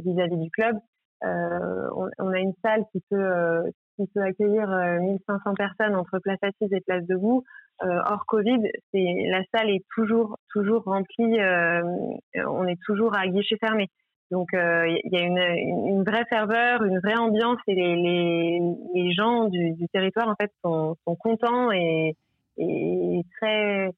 vis-à-vis 0.04 0.36
du 0.36 0.50
club. 0.50 0.76
On, 1.22 2.08
on, 2.18 2.32
a 2.32 2.38
une 2.38 2.52
salle 2.62 2.84
qui 2.92 3.00
peut, 3.08 3.62
qui 3.96 4.06
peut 4.12 4.22
accueillir 4.22 4.68
1500 4.68 5.54
personnes 5.54 5.94
entre 5.96 6.18
place 6.18 6.38
assise 6.42 6.72
et 6.72 6.80
place 6.80 7.06
debout. 7.06 7.44
hors 7.80 8.26
Covid, 8.26 8.60
la 8.92 9.42
salle 9.54 9.70
est 9.70 9.84
toujours 9.94 10.36
toujours 10.52 10.82
remplie. 10.84 11.38
on 12.34 12.66
est 12.66 12.80
toujours 12.84 13.16
à 13.16 13.26
guichet 13.28 13.56
fermé. 13.60 13.88
Donc 14.32 14.48
il 14.54 14.58
euh, 14.58 14.98
y 15.10 15.16
a 15.18 15.24
une, 15.24 16.04
vraie 16.04 16.24
ferveur, 16.24 16.82
une 16.84 17.00
vraie 17.00 17.18
ambiance 17.18 17.58
et 17.68 17.74
les, 17.74 19.12
gens 19.12 19.46
du, 19.48 19.86
territoire 19.92 20.26
en 20.26 20.34
fait 20.40 20.50
sont, 20.64 20.96
contents 21.20 21.70
et, 21.70 22.16
très 23.36 23.88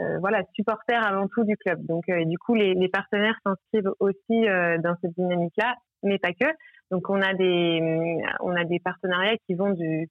euh, 0.00 0.18
voilà 0.18 0.42
supporters 0.52 1.06
avant 1.06 1.28
tout 1.28 1.44
du 1.44 1.56
club. 1.56 1.86
Donc 1.86 2.08
euh, 2.08 2.24
du 2.24 2.36
coup 2.38 2.56
les, 2.56 2.88
partenaires 2.88 3.38
s'inscrivent 3.46 3.92
aussi 4.00 4.46
dans 4.82 4.96
cette 5.00 5.14
dynamique-là, 5.16 5.76
mais 6.02 6.18
pas 6.18 6.32
que. 6.32 6.50
Donc 6.90 7.08
on 7.08 7.22
a 7.22 7.32
des 7.34 8.20
on 8.40 8.50
a 8.56 8.64
des 8.64 8.80
partenariats 8.80 9.36
qui 9.46 9.54
vont 9.54 9.70
du 9.70 10.08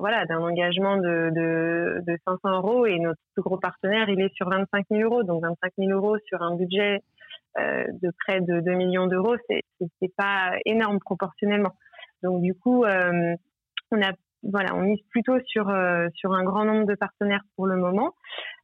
voilà 0.00 0.26
d'un 0.26 0.40
engagement 0.40 0.96
de, 0.96 1.30
de, 1.30 2.02
de 2.04 2.18
500 2.24 2.56
euros 2.56 2.86
et 2.86 2.98
notre 2.98 3.20
plus 3.34 3.42
gros 3.42 3.58
partenaire 3.58 4.08
il 4.08 4.20
est 4.20 4.32
sur 4.34 4.48
25 4.48 4.86
000 4.90 5.02
euros 5.02 5.24
donc 5.24 5.42
25 5.42 5.72
000 5.78 5.90
euros 5.90 6.16
sur 6.28 6.40
un 6.40 6.54
budget 6.54 7.02
de 7.58 8.10
près 8.24 8.40
de 8.40 8.60
2 8.60 8.72
millions 8.72 9.06
d'euros, 9.06 9.36
c'est 9.48 9.62
c'est 10.00 10.14
pas 10.16 10.52
énorme 10.64 10.98
proportionnellement. 10.98 11.72
Donc 12.22 12.42
du 12.42 12.54
coup, 12.54 12.84
euh, 12.84 13.34
on 13.90 14.02
a 14.02 14.12
voilà, 14.42 14.74
on 14.74 14.82
mise 14.82 15.00
plutôt 15.10 15.38
sur 15.46 15.68
euh, 15.68 16.06
sur 16.14 16.32
un 16.32 16.44
grand 16.44 16.64
nombre 16.64 16.86
de 16.86 16.94
partenaires 16.94 17.42
pour 17.56 17.66
le 17.66 17.76
moment. 17.76 18.14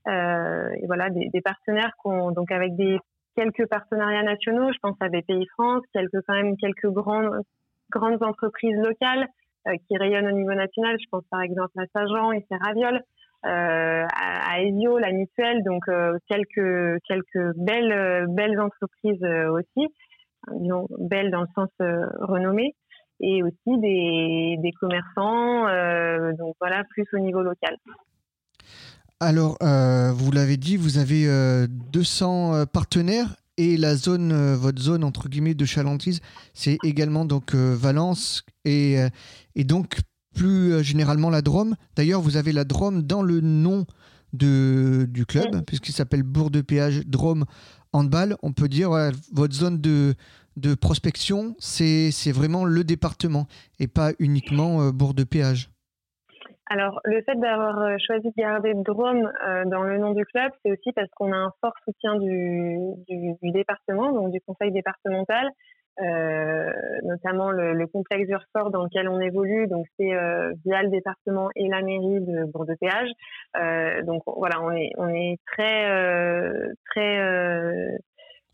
et 0.06 0.86
voilà, 0.86 1.10
des, 1.10 1.40
partenaires 1.42 1.92
qu'on 1.98 2.30
donc 2.32 2.50
avec 2.52 2.76
des 2.76 2.98
quelques 3.36 3.66
partenariats 3.68 4.22
nationaux. 4.22 4.72
Je 4.72 4.78
pense 4.82 4.96
à 5.00 5.08
BPI 5.08 5.46
France, 5.54 5.82
quelques 5.92 6.20
quand 6.26 6.34
même 6.34 6.56
quelques 6.56 6.88
grandes 6.88 7.42
grandes 7.90 8.22
entreprises 8.22 8.76
locales 8.76 9.26
qui 9.86 9.96
rayonnent 9.96 10.28
au 10.28 10.36
niveau 10.36 10.54
national. 10.54 10.96
Je 11.00 11.06
pense 11.10 11.24
par 11.30 11.42
exemple 11.42 11.72
à 11.78 11.86
Saint-Jean 11.92 12.32
et 12.32 12.44
Serraviol. 12.48 13.02
Euh, 13.44 14.06
à, 14.14 14.62
Ezio, 14.62 14.98
la 14.98 15.10
mutuelle, 15.10 15.64
donc 15.64 15.88
euh, 15.88 16.16
quelques 16.28 17.00
quelques 17.08 17.56
belles 17.56 17.90
euh, 17.90 18.26
belles 18.28 18.60
entreprises 18.60 19.24
aussi, 19.50 19.88
disons 20.60 20.86
belles 21.00 21.32
dans 21.32 21.40
le 21.40 21.48
sens 21.54 21.68
renommé, 22.20 22.76
et 23.20 23.42
aussi 23.42 23.80
des, 23.80 24.56
des 24.62 24.70
commerçants, 24.80 25.66
donc 26.36 26.54
voilà 26.60 26.84
plus 26.90 27.04
au 27.14 27.18
niveau 27.18 27.42
local. 27.42 27.76
Alors, 29.18 29.56
vous 29.60 30.32
l'avez 30.32 30.56
dit, 30.56 30.76
vous 30.76 30.98
avez 30.98 31.26
200 31.68 32.66
partenaires 32.72 33.36
et 33.56 33.76
la 33.76 33.94
zone, 33.96 34.54
votre 34.54 34.80
zone 34.80 35.04
entre 35.04 35.28
guillemets 35.28 35.54
de 35.54 35.64
chalandise, 35.64 36.20
c'est 36.54 36.78
également 36.84 37.24
donc 37.24 37.54
Valence 37.54 38.44
et, 38.64 38.98
et 39.54 39.64
donc 39.64 39.98
plus 40.34 40.72
euh, 40.72 40.82
généralement 40.82 41.30
la 41.30 41.42
Drôme. 41.42 41.76
D'ailleurs, 41.96 42.20
vous 42.20 42.36
avez 42.36 42.52
la 42.52 42.64
Drôme 42.64 43.02
dans 43.02 43.22
le 43.22 43.40
nom 43.40 43.86
de, 44.32 45.06
du 45.08 45.26
club, 45.26 45.64
puisqu'il 45.66 45.92
s'appelle 45.92 46.22
Bourg 46.22 46.50
de 46.50 46.60
Péage 46.62 47.06
Drôme 47.06 47.44
Handball. 47.92 48.36
On 48.42 48.52
peut 48.52 48.68
dire 48.68 48.90
votre 49.32 49.52
zone 49.52 49.78
de, 49.78 50.14
de 50.56 50.74
prospection, 50.74 51.54
c'est 51.58 52.32
vraiment 52.32 52.64
le 52.64 52.84
département 52.84 53.46
et 53.80 53.88
pas 53.88 54.12
uniquement 54.18 54.82
euh, 54.82 54.92
Bourg 54.92 55.14
de 55.14 55.24
Péage. 55.24 55.70
alors, 56.66 57.00
le 57.04 57.22
fait 57.22 57.34
d'avoir 57.36 57.78
euh, 57.80 57.96
choisi 58.06 58.28
de 58.28 58.34
garder 58.36 58.72
Drôme 58.74 59.30
euh, 59.46 59.64
dans 59.66 59.82
le 59.82 59.98
nom 59.98 60.12
du 60.12 60.24
club, 60.24 60.52
c'est 60.62 60.72
aussi 60.72 60.92
parce 60.92 61.10
qu'on 61.16 61.32
a 61.32 61.36
un 61.36 61.52
fort 61.60 61.74
soutien 61.84 62.16
du, 62.16 62.78
département, 63.42 64.12
donc 64.12 64.32
du 64.32 64.40
conseil 64.40 64.72
départemental, 64.72 65.48
euh, 66.00 66.72
notamment 67.02 67.50
le, 67.50 67.86
complexe 67.86 68.28
Urfort 68.28 68.70
dans 68.70 68.84
lequel 68.84 69.08
on 69.08 69.20
évolue. 69.20 69.66
Donc, 69.66 69.86
c'est 69.98 70.12
via 70.64 70.82
le 70.82 70.90
département 70.90 71.50
et 71.56 71.68
la 71.68 71.82
mairie 71.82 72.20
de 72.20 72.44
Bourg-de-Péage. 72.50 73.10
donc, 74.04 74.22
voilà, 74.26 74.62
on 74.62 74.72
est, 74.72 74.90
on 74.96 75.08
est 75.08 75.38
très, 75.46 75.88
très 76.90 77.98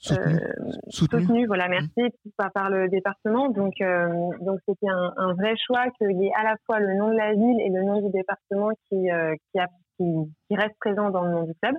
Soutenu. 0.01 0.35
Euh, 0.37 0.73
soutenu. 0.91 1.47
voilà, 1.47 1.69
mmh. 1.69 1.71
merci, 1.71 2.15
par, 2.37 2.71
le 2.71 2.89
département. 2.89 3.49
Donc, 3.49 3.81
euh, 3.81 4.31
donc 4.41 4.61
c'était 4.67 4.87
un, 4.89 5.35
vrai 5.35 5.55
choix 5.57 5.91
qu'il 5.99 6.13
y 6.23 6.27
ait 6.27 6.33
à 6.39 6.45
la 6.45 6.55
fois 6.67 6.79
le 6.79 6.95
nom 6.95 7.11
de 7.11 7.17
la 7.17 7.33
ville 7.33 7.61
et 7.61 7.69
le 7.69 7.83
nom 7.83 8.01
du 8.01 8.13
département 8.13 8.71
qui, 8.89 9.11
euh, 9.11 9.35
qui, 9.51 9.59
a, 9.59 9.67
qui, 9.97 10.57
reste 10.57 10.77
présent 10.79 11.11
dans 11.11 11.25
le 11.25 11.31
nom 11.33 11.43
du 11.43 11.55
club. 11.61 11.75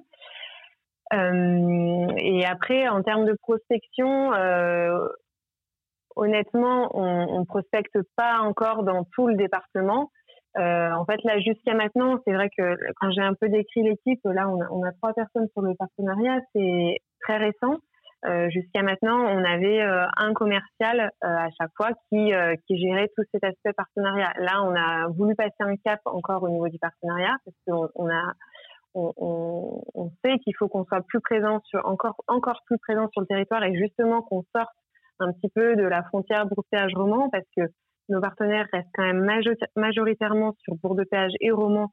et 2.17 2.45
après, 2.45 2.89
en 2.89 3.01
termes 3.03 3.25
de 3.25 3.37
prospection, 3.41 4.31
honnêtement, 6.19 6.89
on, 6.93 7.39
ne 7.39 7.45
prospecte 7.45 7.97
pas 8.15 8.39
encore 8.41 8.83
dans 8.83 9.03
tout 9.15 9.27
le 9.27 9.35
département. 9.35 10.11
en 10.55 11.05
fait, 11.05 11.23
là, 11.23 11.39
jusqu'à 11.39 11.73
maintenant, 11.73 12.17
c'est 12.25 12.33
vrai 12.33 12.49
que 12.57 12.75
quand 12.99 13.11
j'ai 13.11 13.21
un 13.21 13.33
peu 13.33 13.49
décrit 13.49 13.83
l'équipe, 13.83 14.19
là, 14.25 14.49
on 14.49 14.83
a, 14.83 14.91
trois 14.93 15.13
personnes 15.13 15.47
sur 15.53 15.61
le 15.61 15.73
partenariat, 15.75 16.39
c'est 16.53 16.97
très 17.21 17.37
récent. 17.37 17.79
Euh, 18.25 18.49
jusqu'à 18.49 18.83
maintenant, 18.83 19.17
on 19.17 19.43
avait 19.45 19.81
euh, 19.81 20.03
un 20.17 20.33
commercial 20.33 20.99
euh, 20.99 21.27
à 21.27 21.47
chaque 21.57 21.71
fois 21.77 21.91
qui, 22.09 22.31
gérait 22.69 23.09
tout 23.15 23.23
cet 23.33 23.43
aspect 23.45 23.71
partenariat. 23.73 24.33
Là, 24.39 24.61
on 24.63 24.75
a 24.75 25.07
voulu 25.07 25.35
passer 25.35 25.55
un 25.61 25.75
cap 25.77 26.01
encore 26.05 26.43
au 26.43 26.49
niveau 26.49 26.67
du 26.67 26.77
partenariat 26.79 27.35
parce 27.45 27.57
qu'on 27.65 27.89
on 27.95 28.09
a 28.09 28.33
sait 30.25 30.39
qu'il 30.39 30.53
faut 30.57 30.67
qu'on 30.67 30.83
soit 30.83 31.01
plus 31.01 31.21
présent 31.21 31.61
sur 31.65 31.85
encore 31.85 32.15
encore 32.27 32.61
plus 32.65 32.77
présent 32.79 33.07
sur 33.13 33.21
le 33.21 33.27
territoire 33.27 33.63
et 33.63 33.75
justement 33.75 34.21
qu'on 34.23 34.43
sorte 34.53 34.73
un 35.19 35.31
petit 35.33 35.49
peu 35.53 35.75
de 35.75 35.83
la 35.83 36.03
frontière 36.03 36.45
Bourg-Péage 36.47 36.93
Roman 36.95 37.29
parce 37.29 37.45
que 37.55 37.63
nos 38.09 38.21
partenaires 38.21 38.67
restent 38.73 38.89
quand 38.93 39.03
même 39.03 39.25
majoritairement 39.75 40.55
sur 40.59 40.75
Bourg-de-Péage 40.75 41.33
et 41.41 41.51
Roman 41.51 41.91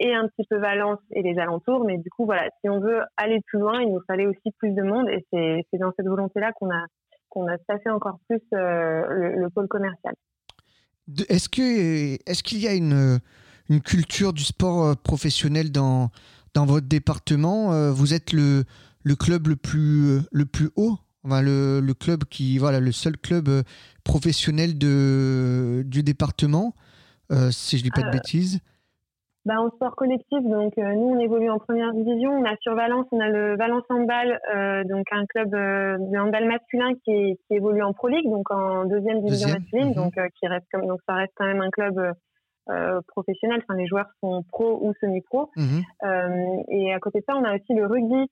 et 0.00 0.14
un 0.14 0.28
petit 0.28 0.46
peu 0.48 0.58
Valence 0.58 1.00
et 1.12 1.22
les 1.22 1.38
alentours. 1.38 1.84
Mais 1.84 1.98
du 1.98 2.10
coup, 2.10 2.24
voilà, 2.24 2.48
si 2.60 2.68
on 2.68 2.80
veut 2.80 3.00
aller 3.16 3.40
plus 3.46 3.58
loin, 3.58 3.82
il 3.82 3.92
nous 3.92 4.02
fallait 4.06 4.26
aussi 4.26 4.50
plus 4.58 4.72
de 4.72 4.82
monde. 4.82 5.08
Et 5.08 5.26
c'est 5.32 5.78
dans 5.78 5.92
cette 5.96 6.06
volonté-là 6.06 6.52
qu'on 6.52 6.70
a, 6.70 6.86
qu'on 7.28 7.46
a 7.48 7.56
encore 7.92 8.18
plus 8.28 8.40
euh, 8.54 9.36
le, 9.36 9.50
pôle 9.50 9.68
commercial. 9.68 10.14
Est-ce 11.28 11.48
qu'il 11.48 12.58
est 12.58 12.62
y 12.62 12.68
a 12.68 12.74
une, 12.74 13.18
une 13.68 13.80
culture 13.80 14.32
du 14.32 14.44
sport 14.44 14.84
euh, 14.84 14.94
professionnel 14.94 15.72
dans, 15.72 16.10
dans 16.54 16.64
votre 16.64 16.86
département? 16.86 17.72
Euh, 17.72 17.90
Vous 17.90 18.14
êtes 18.14 18.32
le, 18.32 18.64
le 19.02 19.16
club 19.16 19.48
le 19.48 19.56
plus, 19.56 20.20
le 20.30 20.44
plus 20.44 20.70
haut? 20.76 20.98
Enfin, 21.24 21.42
le, 21.42 21.80
le, 21.80 21.94
club 21.94 22.24
qui, 22.24 22.58
voilà, 22.58 22.80
le 22.80 22.92
seul 22.92 23.16
club 23.18 23.48
professionnel 24.04 24.78
de, 24.78 25.82
du 25.84 26.02
département, 26.02 26.74
si 27.50 27.76
je 27.76 27.82
ne 27.82 27.84
dis 27.84 27.90
pas 27.90 28.02
de 28.02 28.10
bêtises 28.10 28.60
bah, 29.48 29.54
En 29.60 29.70
sport 29.70 29.96
collectif, 29.96 30.42
donc 30.42 30.76
euh, 30.76 30.92
nous 30.92 31.08
on 31.08 31.18
évolue 31.18 31.48
en 31.48 31.58
première 31.58 31.92
division. 31.94 32.32
On 32.32 32.44
a 32.44 32.54
sur 32.60 32.74
Valence, 32.74 33.06
on 33.12 33.18
a 33.18 33.28
le 33.28 33.56
Valence 33.56 33.84
Handball, 33.88 34.38
euh, 34.54 34.84
donc 34.84 35.06
un 35.10 35.24
club 35.24 35.54
euh, 35.54 35.96
de 35.98 36.18
handball 36.18 36.46
masculin 36.46 36.92
qui, 37.02 37.38
qui, 37.46 37.54
évolue 37.54 37.82
en 37.82 37.94
Pro 37.94 38.08
League, 38.08 38.28
donc 38.28 38.50
en 38.50 38.84
deuxième 38.84 39.22
division 39.22 39.48
masculine, 39.48 39.88
mhm. 39.88 39.94
donc 39.94 40.14
qui 40.38 40.46
reste 40.46 40.66
comme 40.70 40.86
donc 40.86 41.00
ça 41.08 41.14
reste 41.14 41.32
quand 41.34 41.46
même 41.46 41.62
un 41.62 41.70
club 41.70 41.98
professionnel. 43.06 43.62
Enfin 43.62 43.78
les 43.78 43.86
joueurs 43.86 44.10
sont 44.22 44.42
pro 44.50 44.78
ou 44.82 44.92
semi-pro. 45.00 45.50
Mhm. 45.56 45.82
et 46.68 46.92
à 46.92 46.98
côté 46.98 47.20
de 47.20 47.24
ça, 47.26 47.34
on 47.34 47.44
a 47.44 47.54
aussi 47.54 47.72
le 47.72 47.86
rugby. 47.86 48.30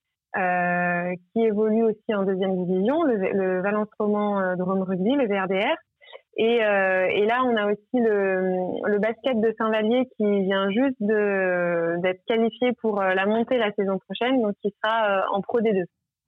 Qui 1.33 1.41
évolue 1.41 1.83
aussi 1.83 2.13
en 2.13 2.23
deuxième 2.23 2.55
division, 2.65 3.03
le, 3.03 3.15
le 3.15 3.61
Valence 3.61 3.89
Roman 3.99 4.55
Drôme 4.55 4.83
Rugby, 4.83 5.11
le 5.15 5.27
VRDR. 5.27 5.75
Et, 6.39 6.63
euh, 6.63 7.07
et, 7.09 7.25
là, 7.25 7.43
on 7.45 7.55
a 7.55 7.65
aussi 7.65 7.95
le, 7.95 8.91
le 8.91 8.99
basket 8.99 9.41
de 9.41 9.55
Saint-Vallier 9.57 10.03
qui 10.17 10.41
vient 10.43 10.69
juste 10.69 11.01
d'être 11.01 12.21
qualifié 12.27 12.73
pour 12.79 13.01
euh, 13.01 13.15
la 13.15 13.25
montée 13.25 13.57
la 13.57 13.71
saison 13.73 13.97
prochaine, 13.97 14.39
donc 14.43 14.53
qui 14.61 14.71
sera 14.83 15.17
euh, 15.17 15.21
en 15.33 15.41
Pro 15.41 15.61
D2. 15.61 15.83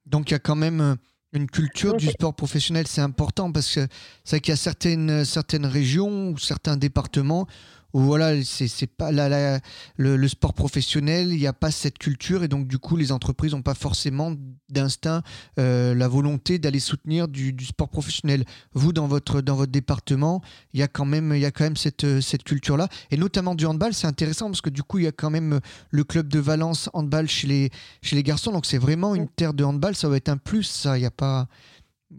Donc 0.06 0.30
il 0.30 0.32
y 0.32 0.36
a 0.36 0.40
quand 0.40 0.56
même 0.56 0.96
une 1.32 1.46
culture 1.46 1.94
du 1.94 2.06
sport 2.06 2.34
professionnel, 2.34 2.88
c'est 2.88 3.02
important 3.02 3.52
parce 3.52 3.72
que 3.72 3.80
c'est 4.24 4.40
qu'il 4.40 4.50
y 4.50 4.54
a 4.54 4.56
certaines, 4.56 5.24
certaines 5.24 5.66
régions 5.66 6.30
ou 6.30 6.38
certains 6.38 6.76
départements 6.76 7.46
voilà, 7.92 8.42
c'est 8.44 8.86
pas 8.86 9.10
la, 9.12 9.60
le, 9.96 10.28
sport 10.28 10.54
professionnel, 10.54 11.32
il 11.32 11.38
n'y 11.38 11.46
a 11.46 11.52
pas 11.52 11.70
cette 11.70 11.98
culture 11.98 12.44
et 12.44 12.48
donc 12.48 12.66
du 12.66 12.78
coup 12.78 12.96
les 12.96 13.12
entreprises 13.12 13.52
n'ont 13.52 13.62
pas 13.62 13.74
forcément 13.74 14.34
d'instinct 14.68 15.22
euh, 15.58 15.94
la 15.94 16.08
volonté 16.08 16.58
d'aller 16.58 16.80
soutenir 16.80 17.28
du, 17.28 17.54
sport 17.64 17.88
professionnel. 17.88 18.44
Vous 18.74 18.92
dans 18.92 19.06
votre 19.06 19.40
dans 19.40 19.56
votre 19.56 19.72
département, 19.72 20.42
il 20.72 20.80
y 20.80 20.82
a 20.82 20.88
quand 20.88 21.04
même 21.04 21.32
il 21.34 21.40
y 21.40 21.46
a 21.46 21.50
quand 21.50 21.64
même 21.64 21.76
cette 21.76 22.20
cette 22.20 22.44
culture 22.44 22.76
là 22.76 22.88
et 23.10 23.16
notamment 23.16 23.54
du 23.54 23.66
handball, 23.66 23.94
c'est 23.94 24.06
intéressant 24.06 24.46
parce 24.46 24.60
que 24.60 24.70
du 24.70 24.82
coup 24.82 24.98
il 24.98 25.04
y 25.04 25.08
a 25.08 25.12
quand 25.12 25.30
même 25.30 25.60
le 25.90 26.04
club 26.04 26.28
de 26.28 26.38
Valence 26.38 26.88
handball 26.92 27.28
chez 27.28 27.46
les 27.46 27.70
chez 28.02 28.16
les 28.16 28.22
garçons. 28.22 28.52
Donc 28.52 28.66
c'est 28.66 28.78
vraiment 28.78 29.14
une 29.14 29.28
terre 29.28 29.54
de 29.54 29.64
handball, 29.64 29.94
ça 29.94 30.08
va 30.08 30.16
être 30.16 30.28
un 30.28 30.36
plus 30.36 30.62
ça, 30.62 30.96
il 30.96 31.00
n'y 31.00 31.06
a 31.06 31.10
pas 31.10 31.48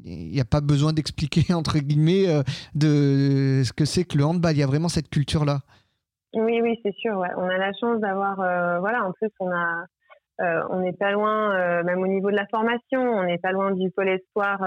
il 0.04 0.32
n'y 0.32 0.42
a 0.42 0.46
pas 0.46 0.62
besoin 0.62 0.94
d'expliquer 0.94 1.42
entre 1.54 1.80
guillemets 1.80 2.28
euh, 2.28 2.44
de 2.76 3.64
ce 3.64 3.74
que 3.74 3.86
c'est 3.86 4.04
que 4.04 4.18
le 4.18 4.26
handball. 4.26 4.54
Il 4.54 4.60
y 4.60 4.64
a 4.64 4.68
vraiment 4.68 4.90
cette 4.90 5.10
culture 5.10 5.46
là. 5.46 5.60
Oui, 6.34 6.62
oui, 6.62 6.80
c'est 6.84 6.96
sûr. 6.96 7.22
On 7.38 7.50
a 7.50 7.58
la 7.58 7.74
chance 7.74 8.00
d'avoir, 8.00 8.40
euh, 8.40 8.80
voilà, 8.80 9.04
en 9.06 9.12
plus 9.12 9.30
on 9.42 9.52
a, 9.52 9.84
euh, 10.40 10.64
on 10.70 10.80
n'est 10.80 10.94
pas 10.94 11.12
loin, 11.12 11.84
même 11.84 12.00
au 12.00 12.08
niveau 12.08 12.32
de 12.32 12.38
la 12.38 12.48
formation, 12.48 13.02
on 13.02 13.24
n'est 13.24 13.38
pas 13.38 13.52
loin 13.52 13.72
du 13.72 13.92
pôle 13.92 14.08
espoir 14.08 14.60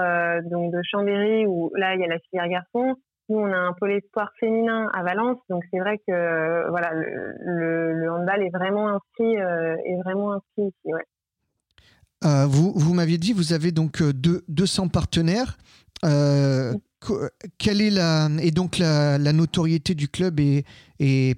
donc 0.43 0.71
de 0.71 0.79
Chambéry 0.83 1.47
où 1.47 1.71
là 1.75 1.95
il 1.95 2.01
y 2.01 2.03
a 2.03 2.07
la 2.07 2.19
filière 2.19 2.47
garçon. 2.47 2.95
Nous, 3.27 3.39
on 3.39 3.51
a 3.51 3.57
un 3.57 3.73
pôle 3.73 3.93
espoir 3.93 4.29
féminin 4.39 4.87
à 4.93 5.01
Valence, 5.01 5.39
donc 5.49 5.63
c'est 5.71 5.79
vrai 5.79 5.97
que 6.07 6.69
voilà, 6.69 6.91
le, 6.93 8.11
handball 8.11 8.43
est 8.43 8.55
vraiment 8.55 8.89
inscrit, 8.89 9.33
est 9.33 10.01
vraiment 10.03 10.33
inscrit 10.33 10.67
ici. 10.67 10.93
Ouais. 10.93 11.01
Euh, 12.25 12.45
vous, 12.47 12.93
m'aviez 12.93 13.17
dit, 13.17 13.33
vous 13.33 13.53
avez 13.53 13.71
donc 13.71 14.01
euh, 14.01 14.11
deux, 14.13 14.43
200 14.47 14.87
partenaires. 14.87 15.57
Euh, 16.03 16.73
quelle 17.57 17.81
est 17.81 17.89
la 17.89 18.29
et 18.41 18.51
donc 18.51 18.77
la, 18.77 19.17
notoriété 19.17 19.95
du 19.95 20.07
club 20.07 20.39
est, 20.39 20.65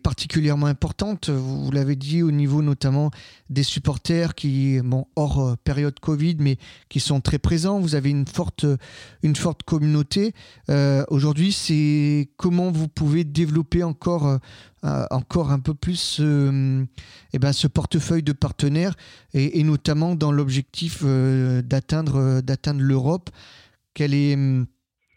particulièrement 0.03 0.67
importante. 0.67 1.29
Vous, 1.29 1.71
l'avez 1.71 1.95
dit 1.95 2.21
au 2.21 2.29
niveau 2.31 2.61
notamment 2.61 3.09
des 3.49 3.63
supporters 3.63 4.35
qui, 4.35 4.79
bon, 4.83 5.07
hors 5.15 5.57
période 5.63 5.99
Covid, 5.99 6.37
mais 6.39 6.57
qui 6.89 6.99
sont 6.99 7.21
très 7.21 7.39
présents. 7.39 7.79
Vous 7.79 7.95
avez 7.95 8.11
une 8.11 8.27
forte 8.27 8.67
une 9.23 9.35
forte 9.35 9.63
communauté. 9.63 10.33
Aujourd'hui, 11.09 11.51
c'est 11.51 12.29
comment 12.37 12.71
vous 12.71 12.87
pouvez 12.87 13.23
développer 13.23 13.83
encore 13.83 14.39
encore 14.83 15.51
un 15.51 15.59
peu 15.59 15.73
plus 15.73 16.17
euh, 16.19 16.85
eh 17.33 17.39
ben, 17.39 17.53
ce 17.53 17.67
portefeuille 17.67 18.23
de 18.23 18.33
partenaires 18.33 18.95
et, 19.33 19.63
notamment 19.63 20.15
dans 20.15 20.31
l'objectif 20.31 21.01
euh, 21.03 21.61
d'atteindre 21.61 22.17
euh, 22.17 22.41
d'atteindre 22.41 22.81
l'Europe. 22.81 23.29
Quelle 23.93 24.13
est 24.13 24.37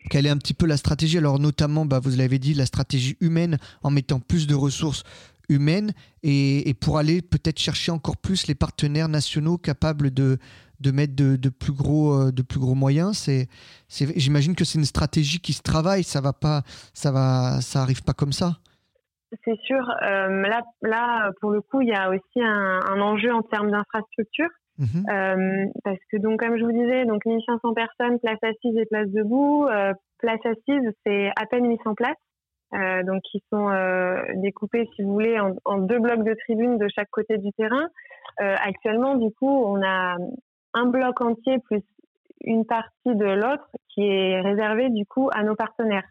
quelle 0.08 0.26
est 0.26 0.30
un 0.30 0.38
petit 0.38 0.54
peu 0.54 0.66
la 0.66 0.76
stratégie 0.76 1.18
Alors 1.18 1.38
notamment, 1.38 1.84
bah, 1.84 2.00
vous 2.02 2.16
l'avez 2.16 2.38
dit, 2.38 2.54
la 2.54 2.66
stratégie 2.66 3.16
humaine 3.20 3.58
en 3.82 3.90
mettant 3.90 4.20
plus 4.20 4.46
de 4.46 4.54
ressources 4.54 5.04
humaines 5.48 5.92
et, 6.22 6.74
pour 6.80 6.98
aller 6.98 7.22
peut-être 7.22 7.58
chercher 7.58 7.92
encore 7.92 8.16
plus 8.16 8.46
les 8.46 8.54
partenaires 8.54 9.08
nationaux 9.08 9.58
capables 9.58 10.12
de, 10.12 10.38
de 10.80 10.90
mettre 10.90 11.14
de, 11.16 11.48
plus 11.48 11.72
gros, 11.72 12.30
de 12.30 12.42
plus 12.42 12.60
gros 12.60 12.74
moyens. 12.74 13.18
C'est, 13.18 13.48
j'imagine 14.16 14.54
que 14.54 14.64
c'est 14.64 14.78
une 14.78 14.84
stratégie 14.84 15.40
qui 15.40 15.52
se 15.52 15.62
travaille. 15.62 16.04
Ça 16.04 16.20
va 16.20 16.32
pas, 16.32 16.62
ça 16.94 17.10
va, 17.10 17.60
ça 17.60 17.82
arrive 17.82 18.02
pas 18.02 18.14
comme 18.14 18.32
ça. 18.32 18.58
C'est 19.44 19.58
sûr. 19.62 19.88
Euh, 20.02 20.42
là, 20.42 20.62
là, 20.82 21.30
pour 21.40 21.50
le 21.50 21.60
coup, 21.60 21.80
il 21.82 21.88
y 21.88 21.94
a 21.94 22.10
aussi 22.10 22.40
un, 22.40 22.80
un 22.90 23.00
enjeu 23.00 23.32
en 23.32 23.42
termes 23.42 23.70
d'infrastructure. 23.70 24.48
Mhm. 24.80 25.04
Euh, 25.10 25.66
parce 25.84 25.98
que, 26.10 26.16
donc, 26.16 26.40
comme 26.40 26.56
je 26.56 26.64
vous 26.64 26.72
disais, 26.72 27.04
donc 27.04 27.24
1500 27.26 27.74
personnes, 27.74 28.18
place 28.18 28.38
assise 28.42 28.76
et 28.76 28.86
place 28.86 29.08
debout. 29.08 29.66
Euh, 29.66 29.92
place 30.18 30.40
assise, 30.44 30.90
c'est 31.04 31.28
à 31.36 31.46
peine 31.46 31.68
800 31.68 31.94
places. 31.94 32.16
Euh, 32.72 33.02
donc, 33.02 33.20
qui 33.22 33.42
sont 33.52 33.68
euh, 33.68 34.22
découpées, 34.36 34.88
si 34.94 35.02
vous 35.02 35.12
voulez, 35.12 35.38
en, 35.40 35.56
en, 35.64 35.78
deux 35.78 35.98
blocs 35.98 36.22
de 36.22 36.34
tribunes 36.34 36.78
de 36.78 36.88
chaque 36.94 37.10
côté 37.10 37.36
du 37.36 37.52
terrain. 37.52 37.88
Euh, 38.40 38.54
actuellement, 38.64 39.16
du 39.16 39.30
coup, 39.32 39.48
on 39.48 39.82
a 39.82 40.16
un 40.74 40.86
bloc 40.86 41.20
entier 41.20 41.58
plus 41.58 41.82
une 42.42 42.64
partie 42.64 43.14
de 43.16 43.24
l'autre 43.24 43.68
qui 43.88 44.02
est 44.02 44.40
réservée, 44.40 44.88
du 44.88 45.04
coup, 45.04 45.28
à 45.34 45.42
nos 45.42 45.54
partenaires 45.54 46.06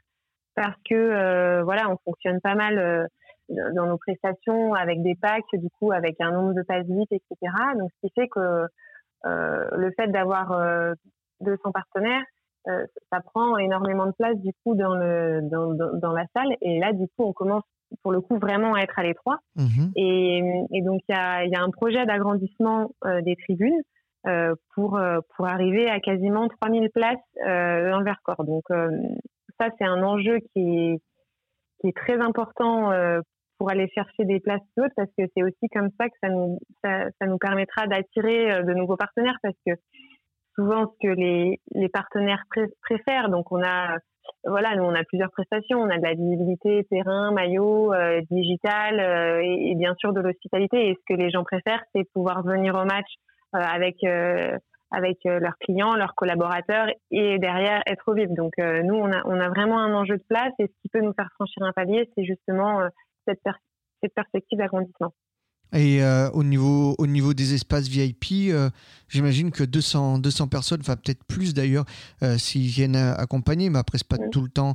parce 0.53 0.75
que 0.89 1.61
voilà, 1.63 1.89
on 1.89 1.97
fonctionne 2.03 2.41
pas 2.41 2.53
mal 2.53 3.07
dans 3.49 3.85
nos 3.87 3.97
prestations 3.97 4.73
avec 4.73 5.01
des 5.01 5.15
packs, 5.15 5.43
du 5.53 5.69
coup 5.79 5.91
avec 5.91 6.15
un 6.19 6.31
nombre 6.31 6.53
de 6.53 6.61
passes 6.61 6.85
vite, 6.87 7.11
etc. 7.11 7.53
Donc 7.77 7.89
ce 7.95 8.07
qui 8.07 8.13
fait 8.13 8.27
que 8.27 8.67
euh, 9.25 9.67
le 9.71 9.91
fait 9.97 10.07
d'avoir 10.07 10.51
200 11.41 11.71
partenaires, 11.71 12.23
ça 12.65 13.21
prend 13.21 13.57
énormément 13.57 14.05
de 14.05 14.11
place 14.11 14.37
du 14.37 14.51
coup 14.63 14.75
dans 14.75 14.93
le 14.93 15.41
dans, 15.43 15.73
dans, 15.73 16.11
la 16.11 16.25
salle 16.35 16.55
et 16.61 16.79
là 16.79 16.93
du 16.93 17.07
coup 17.07 17.23
on 17.23 17.33
commence 17.33 17.63
pour 18.03 18.11
le 18.11 18.21
coup 18.21 18.37
vraiment 18.37 18.77
être 18.77 18.99
à 18.99 19.03
l'étroit. 19.03 19.39
Mhm. 19.55 19.91
Et, 19.95 20.43
et, 20.71 20.81
donc 20.83 21.01
il 21.09 21.15
y 21.15 21.17
a, 21.17 21.45
y 21.45 21.55
a, 21.55 21.63
un 21.63 21.71
projet 21.71 22.05
d'agrandissement 22.05 22.91
des 23.23 23.35
tribunes 23.37 23.81
pour 24.75 24.99
pour 25.35 25.47
arriver 25.47 25.89
à 25.89 25.99
quasiment 25.99 26.47
3000 26.61 26.89
places 26.91 27.17
en 27.45 28.03
Vercors. 28.03 28.43
Donc 28.45 28.65
ça 29.59 29.69
c'est 29.77 29.85
un 29.85 30.03
enjeu 30.03 30.39
qui 30.53 30.59
est 30.59 31.01
qui 31.81 31.87
est 31.87 31.97
très 31.97 32.19
important 32.19 32.91
pour 33.59 33.69
aller 33.69 33.87
chercher 33.93 34.25
des 34.25 34.39
places 34.39 34.61
hautes 34.77 34.93
parce 34.95 35.11
que 35.17 35.25
c'est 35.35 35.43
aussi 35.43 35.67
comme 35.73 35.89
ça 35.99 36.07
que 36.07 36.15
ça 36.23 36.29
nous 36.29 36.59
ça, 36.83 37.09
ça 37.19 37.27
nous 37.27 37.37
permettra 37.37 37.85
d'attirer 37.85 38.63
de 38.63 38.73
nouveaux 38.73 38.97
partenaires 38.97 39.37
parce 39.43 39.57
que 39.67 39.73
souvent 40.55 40.87
ce 40.87 41.07
que 41.07 41.13
les, 41.13 41.59
les 41.73 41.89
partenaires 41.89 42.43
préfèrent. 42.81 43.29
Donc 43.29 43.51
on 43.51 43.61
a 43.63 43.97
voilà, 44.45 44.75
nous 44.75 44.83
on 44.83 44.93
a 44.93 45.03
plusieurs 45.03 45.31
prestations, 45.31 45.79
on 45.79 45.89
a 45.89 45.97
de 45.97 46.03
la 46.03 46.13
visibilité 46.13 46.85
terrain, 46.89 47.31
maillot, 47.31 47.93
euh, 47.93 48.21
digital 48.29 48.99
euh, 48.99 49.41
et, 49.43 49.75
bien 49.75 49.95
sûr 49.97 50.13
de 50.13 50.21
l'hospitalité. 50.21 50.89
Et 50.89 50.95
ce 50.95 51.13
que 51.13 51.19
les 51.19 51.29
gens 51.29 51.43
préfèrent, 51.43 51.83
c'est 51.93 52.03
pouvoir 52.13 52.43
venir 52.43 52.75
au 52.75 52.85
match 52.85 53.07
euh, 53.55 53.59
avec 53.59 53.97
avec 54.91 55.19
leurs 55.23 55.57
clients, 55.59 55.95
leurs 55.95 56.15
collaborateurs 56.15 56.87
et 57.11 57.37
derrière 57.37 57.81
être 57.85 58.07
au 58.07 58.13
vif. 58.15 58.29
Donc 58.31 58.53
nous 58.57 58.95
on 58.95 59.11
a 59.11 59.21
on 59.25 59.39
a 59.39 59.49
vraiment 59.49 59.79
un 59.79 59.93
enjeu 59.93 60.17
de 60.17 60.23
place 60.27 60.53
et 60.57 60.65
ce 60.65 60.81
qui 60.81 60.89
peut 60.91 61.01
nous 61.01 61.13
faire 61.13 61.29
franchir 61.35 61.61
un 61.61 61.73
palier, 61.73 62.09
c'est 62.15 62.23
justement 62.23 62.81
cette 63.29 63.55
cette 64.01 64.13
perspective 64.13 64.57
d'agrandissement. 64.57 65.13
Et 65.71 66.03
euh, 66.03 66.31
au, 66.31 66.43
niveau, 66.43 66.95
au 66.97 67.05
niveau 67.05 67.35
des 67.35 67.53
espaces 67.53 67.87
VIP, 67.87 68.49
euh, 68.49 68.69
j'imagine 69.07 69.51
que 69.51 69.63
200, 69.63 70.17
200 70.17 70.47
personnes, 70.47 70.79
enfin 70.81 70.95
peut-être 70.95 71.23
plus 71.25 71.53
d'ailleurs, 71.53 71.85
euh, 72.23 72.37
s'ils 72.39 72.69
viennent 72.69 72.95
accompagner, 72.95 73.69
mais 73.69 73.77
après, 73.77 73.99
c'est 73.99 74.07
pas 74.07 74.17
tout 74.31 74.41
le 74.41 74.49
temps 74.49 74.73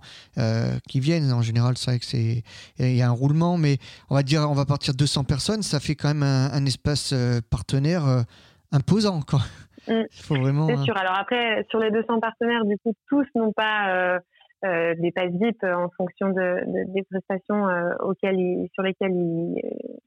qu'ils 0.88 1.00
viennent. 1.00 1.32
En 1.32 1.42
général, 1.42 1.76
c'est 1.76 1.90
vrai 1.90 1.98
que 1.98 2.04
c'est 2.04 2.44
il 2.78 2.96
y 2.96 3.02
a 3.02 3.08
un 3.08 3.12
roulement, 3.12 3.58
mais 3.58 3.78
on 4.08 4.14
va 4.14 4.22
dire, 4.22 4.48
on 4.48 4.54
va 4.54 4.66
partir 4.66 4.94
de 4.94 4.98
200 4.98 5.24
personnes, 5.24 5.62
ça 5.62 5.80
fait 5.80 5.96
quand 5.96 6.08
même 6.08 6.22
un, 6.22 6.64
espace 6.64 7.12
partenaire 7.50 8.24
imposant. 8.70 9.20
Quoi. 9.22 9.40
Mm. 9.88 10.04
faut 10.12 10.36
vraiment. 10.36 10.68
C'est 10.68 10.84
sûr. 10.84 10.96
Alors 10.96 11.18
après, 11.18 11.66
sur 11.70 11.80
les 11.80 11.90
200 11.90 12.20
partenaires, 12.20 12.64
du 12.64 12.76
coup, 12.78 12.92
tous 13.08 13.26
n'ont 13.34 13.52
pas 13.52 14.20
euh, 14.64 14.94
des 14.98 15.12
passes 15.12 15.32
VIP 15.32 15.62
euh, 15.62 15.74
en 15.74 15.90
fonction 15.90 16.30
de, 16.30 16.62
des 16.94 17.02
prestations 17.02 17.68
euh, 17.68 17.90
auxquelles 18.00 18.38
sur 18.72 18.82
lesquelles 18.82 19.12
ils 19.12 19.60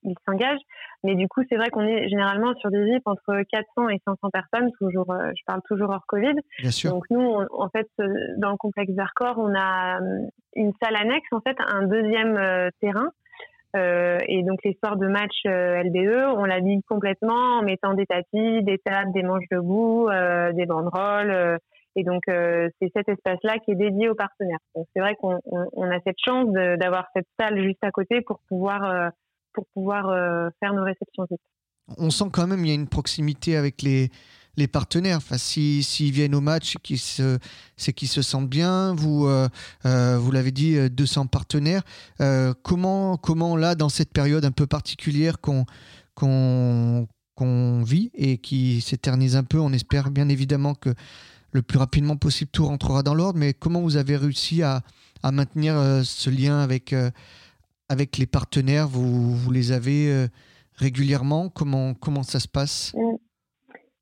il 0.04 0.16
s'engagent. 0.28 0.62
Mais 1.04 1.16
du 1.16 1.28
coup, 1.28 1.42
c'est 1.48 1.58
vrai 1.58 1.70
qu'on 1.70 1.86
est 1.86 2.08
généralement 2.10 2.56
sur 2.56 2.72
des 2.72 2.84
VIP 2.84 3.04
entre 3.06 3.44
400 3.52 3.90
et 3.90 4.02
500 4.06 4.30
personnes, 4.32 4.72
toujours, 4.80 5.06
je 5.10 5.44
parle 5.46 5.62
toujours 5.68 5.90
hors 5.90 6.06
Covid. 6.08 6.34
Bien 6.60 6.72
sûr. 6.72 6.92
Donc 6.92 7.04
nous, 7.10 7.36
en 7.52 7.70
fait, 7.70 7.88
dans 8.38 8.52
le 8.52 8.58
complexe 8.58 8.94
Vercors, 8.94 9.38
on 9.38 9.54
a 9.54 10.00
une 10.56 10.72
salle 10.82 10.96
annexe, 10.96 11.28
en 11.32 11.42
fait, 11.42 11.58
un 11.60 11.84
deuxième 11.84 12.72
terrain. 12.80 13.12
Et 13.76 14.44
donc 14.44 14.60
les 14.64 14.78
soirs 14.82 14.98
de 14.98 15.08
match 15.08 15.44
LBE, 15.46 16.36
on 16.38 16.46
l'habille 16.46 16.82
complètement 16.84 17.60
en 17.60 17.64
mettant 17.64 17.94
des 17.94 18.06
tapis, 18.06 18.64
des 18.64 18.80
tables, 18.80 19.12
des 19.14 19.24
manches 19.24 19.50
debout, 19.52 20.10
des 20.54 20.66
banderoles, 20.66 21.60
et 21.98 22.04
donc, 22.04 22.22
euh, 22.30 22.70
c'est 22.80 22.92
cet 22.96 23.10
espace-là 23.10 23.58
qui 23.58 23.72
est 23.72 23.76
dédié 23.76 24.08
aux 24.08 24.14
partenaires. 24.14 24.60
C'est 24.94 25.00
vrai 25.00 25.16
qu'on 25.20 25.40
on, 25.46 25.90
a 25.90 26.00
cette 26.06 26.20
chance 26.24 26.48
d'avoir 26.54 27.08
cette 27.16 27.26
salle 27.40 27.60
juste 27.64 27.84
à 27.84 27.90
côté 27.90 28.22
pour 28.22 28.40
pouvoir, 28.48 28.84
euh, 28.84 29.10
pour 29.52 29.66
pouvoir 29.74 30.10
euh, 30.10 30.50
faire 30.60 30.76
nos 30.76 30.84
réceptions 30.84 31.26
On 31.98 32.12
sent 32.12 32.26
quand 32.32 32.46
même 32.46 32.60
qu'il 32.60 32.68
y 32.68 32.72
a 32.72 32.76
une 32.76 32.88
proximité 32.88 33.58
avec 33.58 33.82
les, 33.82 34.12
les 34.58 34.68
partenaires. 34.68 35.18
Enfin, 35.18 35.40
s'ils 35.40 35.84
si, 35.84 36.12
viennent 36.12 36.36
au 36.36 36.42
match, 36.42 36.76
c'est 37.78 37.94
qu'ils 37.94 38.10
se 38.10 38.22
sentent 38.22 38.50
bien. 38.50 38.94
Vous, 38.94 39.28
vous 39.84 40.32
l'avez 40.32 40.52
dit, 40.52 40.92
200 40.92 41.26
partenaires. 41.26 41.82
comment, 42.62 43.18
comment, 43.18 43.58
là, 43.58 43.74
dans 43.74 43.90
cette 43.90 44.14
période 44.14 44.46
un 44.46 44.52
peu 44.52 44.68
particulière 44.68 45.42
qu'on 45.42 45.66
qu'on 47.38 47.84
vit 47.84 48.10
et 48.16 48.40
qui 48.40 48.82
s'éternise 48.82 49.36
un 49.36 49.44
peu, 49.44 49.60
on 49.60 49.72
espère 49.72 50.10
bien 50.10 50.28
évidemment 50.28 50.74
que 50.74 50.90
le 51.58 51.64
plus 51.64 51.80
rapidement 51.80 52.16
possible, 52.16 52.52
tout 52.52 52.66
rentrera 52.66 53.04
dans 53.04 53.16
l'ordre. 53.16 53.40
Mais 53.40 53.54
comment 53.54 53.82
vous 53.82 53.98
avez 53.98 54.16
réussi 54.16 54.64
à, 54.64 54.82
maintenir 55.32 55.76
euh, 55.76 56.02
ce 56.04 56.30
lien 56.30 56.60
avec, 56.60 56.94
euh, 56.94 57.10
les 57.90 58.28
partenaires? 58.28 58.88
Vous, 58.88 59.52
les 59.52 59.72
avez 59.72 60.12
euh, 60.12 60.28
régulièrement? 60.76 61.50
Comment, 61.50 62.24
ça 62.24 62.40
se 62.40 62.48
passe? 62.48 62.96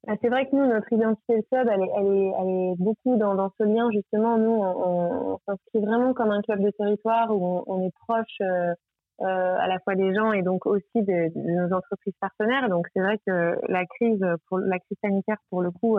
Bah, 0.06 0.14
C'est 0.22 0.30
vrai 0.30 0.46
que 0.48 0.56
notre 0.56 0.92
identité 0.92 1.42
club, 1.50 1.68
elle 1.72 1.82
est, 1.82 2.76
beaucoup 2.78 3.16
dans, 3.16 3.50
ce 3.58 3.64
lien. 3.64 3.90
Justement, 3.92 4.38
nous, 4.38 4.62
on, 4.62 5.40
s'inscrit 5.48 5.80
vraiment 5.80 6.14
comme 6.14 6.32
un 6.32 6.42
club 6.42 6.62
de 6.62 6.72
territoire 6.72 7.32
où 7.32 7.64
on, 7.66 7.82
est 7.88 7.94
proche 8.08 8.42
à 9.22 9.68
la 9.68 9.80
fois 9.86 9.96
des 9.96 10.14
gens 10.14 10.34
et 10.34 10.42
donc 10.42 10.66
aussi 10.66 10.84
de, 10.96 11.32
nos 11.36 11.74
entreprises 11.74 12.14
partenaires. 12.20 12.68
Donc, 12.68 12.86
c'est 12.94 13.02
vrai 13.02 13.18
que 13.26 13.58
la 13.70 13.86
crise, 13.86 14.24
pour, 14.50 14.60
la 14.60 14.78
crise 14.80 14.98
sanitaire, 15.02 15.38
pour 15.50 15.62
le 15.62 15.72
coup, 15.72 15.98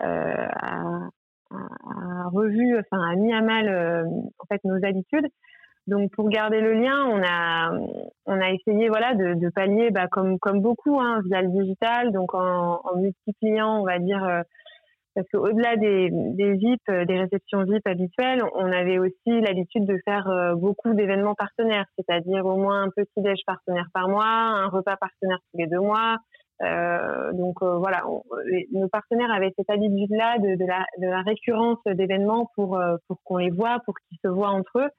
a, 0.00 1.08
a, 1.50 2.28
revu, 2.32 2.78
enfin 2.78 3.02
a 3.10 3.16
mis 3.16 3.32
à 3.32 3.40
mal 3.40 3.68
euh, 3.68 4.04
en 4.38 4.46
fait 4.48 4.62
nos 4.64 4.84
habitudes. 4.84 5.26
Donc 5.86 6.10
pour 6.12 6.28
garder 6.28 6.60
le 6.60 6.74
lien, 6.74 7.06
on 7.06 7.22
a 7.24 7.70
on 8.26 8.40
a 8.40 8.50
essayé 8.50 8.88
voilà 8.88 9.14
de, 9.14 9.34
de 9.34 9.48
pallier 9.48 9.90
bah, 9.90 10.06
comme 10.10 10.38
comme 10.38 10.60
beaucoup 10.60 11.00
hein, 11.00 11.20
via 11.24 11.40
le 11.40 11.48
digital, 11.48 12.12
donc 12.12 12.34
en, 12.34 12.80
en 12.84 12.96
multipliant 12.96 13.80
on 13.80 13.84
va 13.84 13.98
dire 13.98 14.22
euh, 14.22 14.42
parce 15.14 15.26
qu'au-delà 15.32 15.76
des, 15.76 16.10
des 16.12 16.52
VIP, 16.52 16.82
des 16.88 17.18
réceptions 17.18 17.64
VIP 17.64 17.84
habituelles, 17.88 18.40
on 18.54 18.70
avait 18.70 18.98
aussi 18.98 19.40
l'habitude 19.40 19.84
de 19.84 19.98
faire 20.04 20.54
beaucoup 20.54 20.94
d'événements 20.94 21.34
partenaires, 21.34 21.86
c'est-à-dire 21.96 22.46
au 22.46 22.56
moins 22.56 22.84
un 22.84 22.90
petit 22.90 23.20
déj 23.20 23.40
partenaire 23.44 23.88
par 23.92 24.08
mois, 24.08 24.24
un 24.24 24.68
repas 24.68 24.96
partenaire 24.96 25.38
tous 25.50 25.58
les 25.58 25.66
deux 25.66 25.80
mois, 25.80 26.18
euh, 26.62 27.32
donc 27.34 27.62
euh, 27.62 27.76
voilà, 27.76 28.02
nos 28.72 28.88
partenaires 28.88 29.30
avaient 29.30 29.52
cette 29.56 29.70
habitude-là 29.70 30.38
de, 30.38 30.56
de, 30.56 30.66
la, 30.66 30.84
de 30.98 31.06
la 31.06 31.22
récurrence 31.22 31.78
d'événements 31.86 32.50
pour, 32.54 32.78
euh, 32.78 32.96
pour 33.06 33.22
qu'on 33.22 33.36
les 33.36 33.50
voit, 33.50 33.78
pour 33.84 33.94
qu'ils 33.98 34.18
se 34.24 34.28
voient 34.28 34.50
entre 34.50 34.80
eux. 34.80 34.90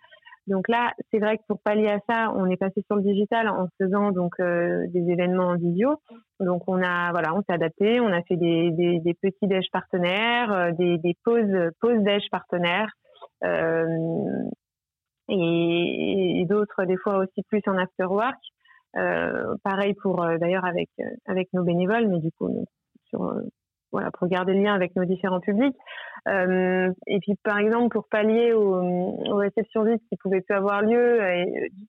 Donc 0.48 0.67
là, 0.67 0.93
c'est 1.12 1.19
vrai 1.19 1.38
que 1.38 1.43
pour 1.48 1.60
pallier 1.60 1.89
à 1.89 2.00
ça, 2.10 2.32
on 2.36 2.45
est 2.48 2.58
passé 2.58 2.82
sur 2.88 2.95
le 2.95 3.04
digital 3.04 3.50
en 3.50 3.67
faisant 3.78 4.12
donc 4.12 4.34
des 4.39 5.12
événements 5.12 5.50
en 5.50 5.58
visio. 5.58 5.98
Donc 6.39 6.63
on 6.67 6.82
a 6.82 7.12
voilà, 7.12 7.36
on 7.36 7.43
s'est 7.43 7.54
adapté, 7.54 8.00
on 8.00 8.12
a 8.12 8.24
fait 8.24 8.38
des, 8.38 8.72
des, 8.72 9.00
des 9.00 9.13
petits 9.13 9.48
déj 9.48 9.67
partenaires, 9.72 10.74
des, 10.74 10.98
des 10.98 11.15
pauses 11.24 11.69
pauses 11.80 12.02
déj 12.02 12.24
partenaires. 12.32 12.89
et, 15.30 16.41
et 16.41 16.45
d'autres 16.45 16.86
des 16.86 16.98
fois 16.98 17.17
aussi 17.17 17.43
plus 17.48 17.62
en 17.67 17.78
after 17.78 18.06
work. 18.06 18.39
Euh, 18.97 19.56
pareil 19.63 19.93
pour 19.93 20.23
euh, 20.23 20.38
d'ailleurs 20.38 20.65
avec 20.65 20.89
euh, 20.99 21.04
avec 21.28 21.54
nos 21.54 21.63
bénévoles, 21.63 22.08
mais 22.08 22.19
du 22.19 22.32
coup 22.32 22.49
sur 23.10 23.34
voilà 23.91 24.10
pour 24.12 24.28
garder 24.28 24.54
le 24.54 24.62
lien 24.62 24.73
avec 24.73 24.95
nos 24.95 25.06
différents 25.06 25.39
publics. 25.39 25.75
et 26.28 27.19
puis 27.21 27.36
par 27.43 27.60
exemple 27.60 27.89
pour 27.89 28.08
pallier 28.08 28.54
aux, 28.54 28.82
aux 28.82 29.36
réceptions 29.36 29.84
vides 29.84 30.02
qui 30.10 30.17
pouvaient 30.17 30.41
plus 30.41 30.56
avoir 30.56 30.82
lieu 30.82 31.19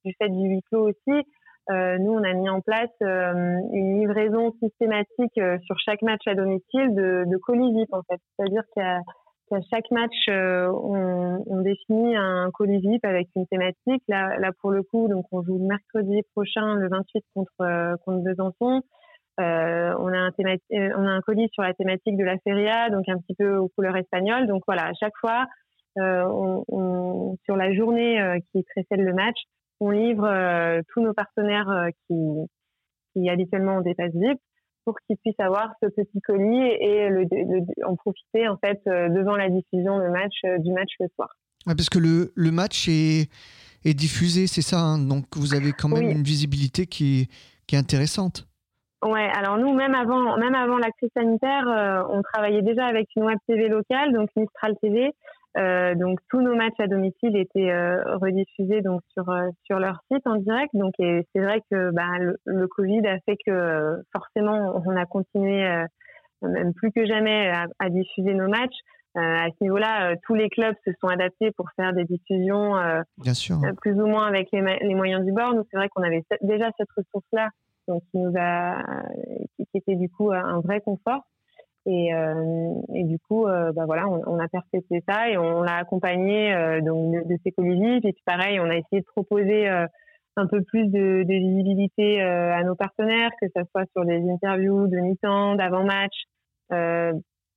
du 0.05 0.15
fait 0.19 0.29
du 0.29 0.49
huis 0.49 0.63
clos 0.71 0.89
aussi, 0.89 1.25
euh, 1.71 1.99
nous, 1.99 2.13
on 2.13 2.25
a 2.25 2.33
mis 2.33 2.49
en 2.49 2.61
place 2.61 2.91
euh, 3.03 3.59
une 3.73 4.01
livraison 4.01 4.53
systématique 4.63 5.39
euh, 5.39 5.59
sur 5.65 5.79
chaque 5.79 6.03
match 6.03 6.23
à 6.27 6.35
domicile 6.35 6.95
de, 6.95 7.25
de 7.27 7.37
colis 7.37 7.73
VIP, 7.73 7.93
en 7.93 8.03
fait. 8.03 8.19
C'est-à-dire 8.37 8.63
qu'à 8.75 9.01
à 9.53 9.61
chaque 9.71 9.91
match, 9.91 10.15
euh, 10.29 10.69
on, 10.69 11.63
définit 11.63 12.17
un 12.17 12.51
colis 12.53 12.79
VIP 12.79 13.05
avec 13.05 13.29
une 13.37 13.47
thématique. 13.47 14.03
Là, 14.09 14.51
pour 14.61 14.71
le 14.71 14.83
coup, 14.83 15.09
donc 15.09 15.27
on 15.33 15.43
joue 15.43 15.59
mercredi 15.59 16.23
prochain, 16.35 16.75
le 16.75 16.89
28 16.89 17.25
contre 17.35 17.53
euh, 17.61 17.97
contre 18.05 18.23
Besançon. 18.23 18.83
Euh, 19.41 19.95
on 19.99 20.13
a 20.13 20.19
un 20.19 21.21
colis 21.21 21.49
sur 21.53 21.63
la 21.63 21.75
thématique 21.75 22.17
de 22.17 22.25
la 22.25 22.37
feria, 22.39 22.91
donc 22.91 23.09
un 23.09 23.19
petit 23.19 23.35
peu 23.35 23.57
aux 23.57 23.69
couleurs 23.69 23.97
espagnoles. 23.97 24.47
Donc 24.47 24.63
voilà, 24.67 24.87
à 24.87 24.93
chaque 24.95 25.17
fois, 25.21 25.47
sur 25.97 27.57
la 27.57 27.75
journée 27.75 28.41
qui 28.53 28.63
précède 28.63 29.01
le 29.05 29.13
match, 29.13 29.37
on 29.81 29.91
livre 29.91 30.83
tous 30.89 31.01
nos 31.01 31.15
partenaires 31.15 31.89
qui 32.07 32.17
qui 33.13 33.29
habituellement 33.29 33.79
ont 33.79 33.81
des 33.81 33.95
passes 33.95 34.15
VIP 34.15 34.39
pour 34.85 34.97
qu'ils 35.07 35.17
puissent 35.19 35.39
avoir 35.41 35.73
ce 35.83 35.89
petit 35.89 36.21
colis 36.21 36.63
et 36.81 37.09
le, 37.09 37.25
en 37.87 37.97
profiter 37.97 38.49
en 38.49 38.57
fait 38.57 38.81
euh, 38.87 39.09
devant 39.09 39.37
la 39.37 39.49
diffusion 39.49 39.99
match, 40.11 40.35
euh, 40.45 40.59
du 40.59 40.73
match 40.73 40.91
le 41.01 41.07
soir. 41.15 41.29
parce 41.67 41.89
que 41.89 41.99
le, 41.99 42.33
le 42.35 42.51
match 42.51 42.89
est, 42.89 43.31
est 43.85 43.95
diffusé, 43.95 44.47
c'est 44.47 44.63
ça 44.63 44.79
hein 44.79 44.99
Donc 44.99 45.25
vous 45.37 45.55
avez 45.55 45.73
quand 45.73 45.89
même 45.89 46.11
une 46.11 46.23
visibilité 46.23 46.87
qui, 46.87 47.29
qui 47.67 47.77
est 47.77 47.79
intéressante. 47.79 48.47
Ouais, 49.03 49.31
alors 49.35 49.57
nous, 49.57 49.73
même 49.73 49.95
avant, 49.95 50.37
même 50.37 50.55
avant 50.55 50.77
la 50.77 50.91
crise 50.91 51.09
sanitaire, 51.17 51.67
euh, 51.67 52.03
on 52.11 52.21
travaillait 52.21 52.61
déjà 52.61 52.85
avec 52.85 53.09
une 53.17 53.25
web 53.25 53.39
TV 53.47 53.69
locale, 53.69 54.13
donc 54.13 54.29
Mistral 54.37 54.75
TV, 54.83 55.13
euh, 55.59 55.95
donc 55.97 56.21
tous 56.29 56.41
nos 56.41 56.55
matchs 56.55 56.79
à 56.79 56.87
domicile 56.87 57.37
étaient 57.37 57.73
euh, 57.73 58.17
rediffusés 58.19 58.83
donc 58.83 59.01
sur 59.13 59.29
euh, 59.31 59.49
sur 59.65 59.81
leur 59.81 60.01
site 60.11 60.25
en 60.27 60.37
direct. 60.37 60.71
Donc 60.75 60.95
et 61.01 61.27
c'est 61.35 61.43
vrai 61.43 61.61
que 61.71 61.91
bah, 61.91 62.19
le, 62.45 62.69
Covid 62.69 63.07
a 63.07 63.19
fait 63.21 63.37
que 63.45 64.01
forcément 64.13 64.81
on 64.87 64.97
a 64.97 65.07
continué 65.07 65.67
même 66.43 66.73
plus 66.73 66.93
que 66.93 67.05
jamais 67.05 67.53
à, 67.79 67.91
diffuser 67.91 68.33
nos 68.33 68.49
matchs. 68.49 68.79
à 69.17 69.49
ce 69.49 69.65
niveau-là, 69.65 70.15
tous 70.23 70.35
les 70.35 70.49
clubs 70.49 70.75
se 70.87 70.93
sont 71.01 71.09
adaptés 71.09 71.51
pour 71.51 71.67
faire 71.77 71.93
des 71.93 72.05
diffusions 72.05 72.75
Bien 73.19 73.35
sûr. 73.35 73.59
plus 73.83 74.01
ou 74.01 74.07
moins 74.07 74.27
avec 74.27 74.49
les, 74.53 74.63
les 74.81 74.95
moyens 74.95 75.25
du 75.25 75.33
bord. 75.33 75.53
Nous, 75.53 75.65
c'est 75.71 75.77
vrai 75.77 75.89
qu'on 75.91 76.03
avait 76.03 76.23
déjà 76.41 76.71
cette 76.79 76.89
ressource-là, 76.97 77.49
donc 77.89 78.03
qui 78.11 78.19
nous 78.19 78.33
a, 78.39 78.83
qui 79.57 79.67
était 79.75 79.97
du 79.97 80.09
coup 80.09 80.33
un 80.33 80.61
vrai 80.61 80.81
confort. 80.81 81.25
Et, 81.87 82.13
euh, 82.13 82.75
et, 82.95 83.05
du 83.05 83.19
coup, 83.19 83.47
euh, 83.47 83.73
bah 83.73 83.85
voilà, 83.87 84.07
on, 84.09 84.39
a 84.39 84.49
perpétué 84.49 85.03
ça 85.09 85.31
et 85.31 85.39
on, 85.39 85.63
l'a 85.63 85.77
accompagné 85.77 86.53
euh, 86.55 86.81
donc 86.83 87.15
de, 87.15 87.21
de 87.27 87.39
ces 87.43 87.53
colibris. 87.53 87.97
Et 88.05 88.13
puis 88.13 88.23
pareil, 88.27 88.61
on 88.61 88.69
a 88.69 88.77
essayé 88.77 89.01
de 89.01 89.07
proposer 89.07 89.67
un 90.37 90.47
peu 90.47 90.63
plus 90.63 90.89
de, 90.89 91.25
visibilité 91.27 92.21
à 92.21 92.63
nos 92.65 92.75
partenaires, 92.75 93.31
que 93.41 93.47
ce 93.55 93.63
soit 93.71 93.87
sur 93.93 94.05
des 94.05 94.21
interviews 94.31 94.87
de 94.89 94.99
mi-temps, 94.99 95.55
d'avant-match. 95.55 96.25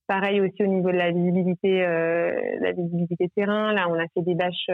pareil 0.08 0.42
aussi 0.42 0.64
au 0.64 0.68
niveau 0.68 0.92
de 0.92 0.98
la 0.98 1.12
visibilité, 1.12 1.82
la 1.82 2.72
visibilité 2.72 3.30
terrain. 3.36 3.74
Là, 3.74 3.88
on 3.90 3.96
a 3.96 4.06
fait 4.14 4.22
des 4.22 4.36
bâches, 4.36 4.70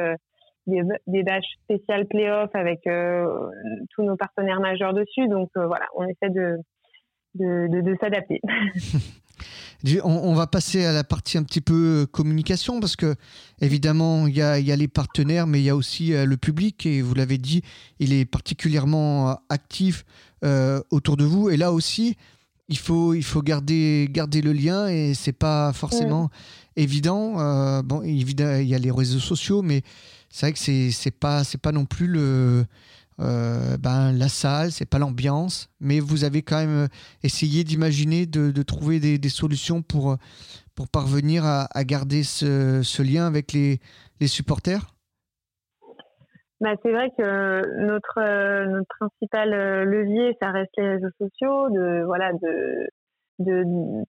des, 0.67 1.23
bâches 1.23 1.57
spéciales 1.63 2.05
play-off 2.05 2.49
avec 2.53 2.81
tous 2.83 4.03
nos 4.03 4.15
partenaires 4.15 4.59
majeurs 4.59 4.93
dessus. 4.93 5.27
Donc 5.27 5.49
voilà, 5.55 5.87
on 5.95 6.05
essaie 6.05 6.29
de, 6.29 6.57
de 7.35 7.97
s'adapter. 7.99 8.41
On, 10.03 10.33
va 10.33 10.45
passer 10.45 10.83
à 10.83 10.91
la 10.91 11.05
partie 11.05 11.37
un 11.37 11.43
petit 11.43 11.61
peu 11.61 12.01
euh, 12.01 12.05
communication 12.05 12.81
parce 12.81 12.97
que 12.97 13.15
évidemment 13.61 14.27
il 14.27 14.35
y 14.35 14.41
a, 14.41 14.59
les 14.59 14.87
partenaires 14.89 15.47
mais 15.47 15.61
il 15.61 15.63
y 15.63 15.69
a 15.69 15.75
aussi 15.75 16.13
euh, 16.13 16.25
le 16.25 16.35
public 16.35 16.85
et 16.85 17.01
vous 17.01 17.15
l'avez 17.15 17.37
dit 17.37 17.61
il 17.99 18.11
est 18.11 18.25
particulièrement 18.25 19.29
euh, 19.29 19.33
actif 19.47 20.05
autour 20.89 21.17
de 21.17 21.25
vous 21.25 21.49
et 21.49 21.57
là 21.57 21.71
aussi 21.73 22.15
il 22.67 22.77
faut, 22.77 23.13
il 23.13 23.23
faut 23.23 23.41
garder, 23.41 24.07
garder 24.11 24.41
le 24.41 24.53
lien 24.53 24.87
et 24.87 25.13
c'est 25.13 25.33
pas 25.33 25.73
forcément 25.73 26.29
évident. 26.75 27.81
bon, 27.81 28.03
évidemment, 28.03 28.59
il 28.59 28.67
y 28.67 28.75
a 28.75 28.77
les 28.77 28.91
réseaux 28.91 29.19
sociaux, 29.19 29.61
mais 29.63 29.81
c'est 30.29 30.45
vrai 30.45 30.53
que 30.53 30.59
c'est, 30.59 30.91
c'est 30.91 31.11
pas, 31.11 31.43
c'est 31.43 31.57
pas 31.57 31.71
non 31.71 31.85
plus 31.85 32.07
le, 32.07 32.65
euh, 33.19 33.75
ben, 33.77 34.13
la 34.17 34.29
salle, 34.29 34.71
c'est 34.71 34.89
pas 34.89 34.97
l'ambiance, 34.97 35.69
mais 35.81 35.99
vous 35.99 36.23
avez 36.23 36.41
quand 36.41 36.57
même 36.57 36.85
euh, 36.85 36.87
essayé 37.21 37.65
d'imaginer, 37.65 38.25
de, 38.25 38.63
trouver 38.63 38.99
des, 38.99 39.29
solutions 39.29 39.81
pour, 39.81 40.15
pour 40.75 40.87
parvenir 40.87 41.43
à, 41.45 41.83
garder 41.83 42.23
ce, 42.23 43.01
lien 43.01 43.27
avec 43.27 43.51
les, 43.51 43.79
supporters? 44.27 44.95
Bah, 46.61 46.75
c'est 46.83 46.91
vrai 46.91 47.09
que 47.17 47.85
notre, 47.85 48.19
euh, 48.19 48.65
notre 48.67 48.95
principal 48.99 49.49
levier, 49.83 50.37
ça 50.41 50.51
reste 50.51 50.71
les 50.77 50.87
réseaux 50.87 51.11
sociaux, 51.17 51.69
de, 51.69 52.03
voilà, 52.05 52.31
de, 52.33 52.87
de, 53.39 53.63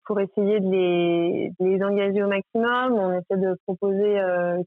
pour 0.04 0.20
essayer 0.20 0.60
de 0.60 0.70
les, 0.70 1.52
les 1.58 1.82
engager 1.82 2.22
au 2.22 2.28
maximum. 2.28 2.92
On 2.94 3.12
essaie 3.12 3.40
de 3.40 3.56
proposer 3.66 4.20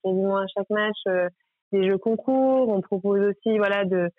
quasiment 0.04 0.38
à 0.38 0.48
chaque 0.48 0.70
match 0.70 1.30
des 1.72 1.88
jeux 1.88 1.98
concours. 1.98 2.70
On 2.70 2.82
propose 2.82 3.22
aussi 3.22 3.58
voilà, 3.58 3.84
de, 3.84 4.10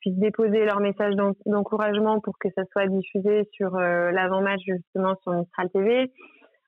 qu'ils 0.00 0.12
puissent 0.12 0.18
déposer 0.18 0.64
leur 0.64 0.80
message 0.80 1.14
d'encouragement 1.46 2.20
pour 2.20 2.38
que 2.38 2.48
ça 2.56 2.62
soit 2.72 2.86
diffusé 2.86 3.48
sur 3.52 3.76
euh, 3.76 4.10
l'avant-match 4.10 4.60
justement 4.66 5.14
sur 5.22 5.32
Mistral 5.32 5.70
TV. 5.70 6.12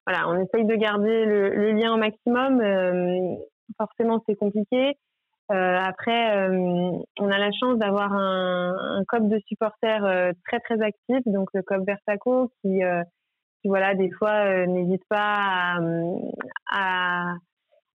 Voilà, 0.07 0.29
on 0.29 0.39
essaye 0.41 0.65
de 0.65 0.75
garder 0.75 1.25
le, 1.25 1.73
lien 1.73 1.95
au 1.95 1.97
maximum. 1.97 2.61
Euh, 2.61 3.37
forcément, 3.79 4.23
c'est 4.27 4.37
compliqué. 4.37 4.97
Euh, 5.53 5.79
après, 5.79 6.49
on 6.49 7.31
a 7.31 7.39
la 7.39 7.51
chance 7.53 7.79
d'avoir 7.79 8.13
un, 8.13 8.75
un 8.99 9.05
COP 9.07 9.29
de 9.29 9.39
supporters 9.47 10.33
très 10.47 10.61
très 10.61 10.81
actif, 10.83 11.21
donc 11.27 11.49
le 11.53 11.63
COP 11.63 11.87
Versaco, 11.87 12.51
qui, 12.61 12.81
voilà, 13.65 13.95
des 13.95 14.11
fois 14.11 14.67
n'hésite 14.67 15.03
pas 15.09 15.79
à 16.71 17.35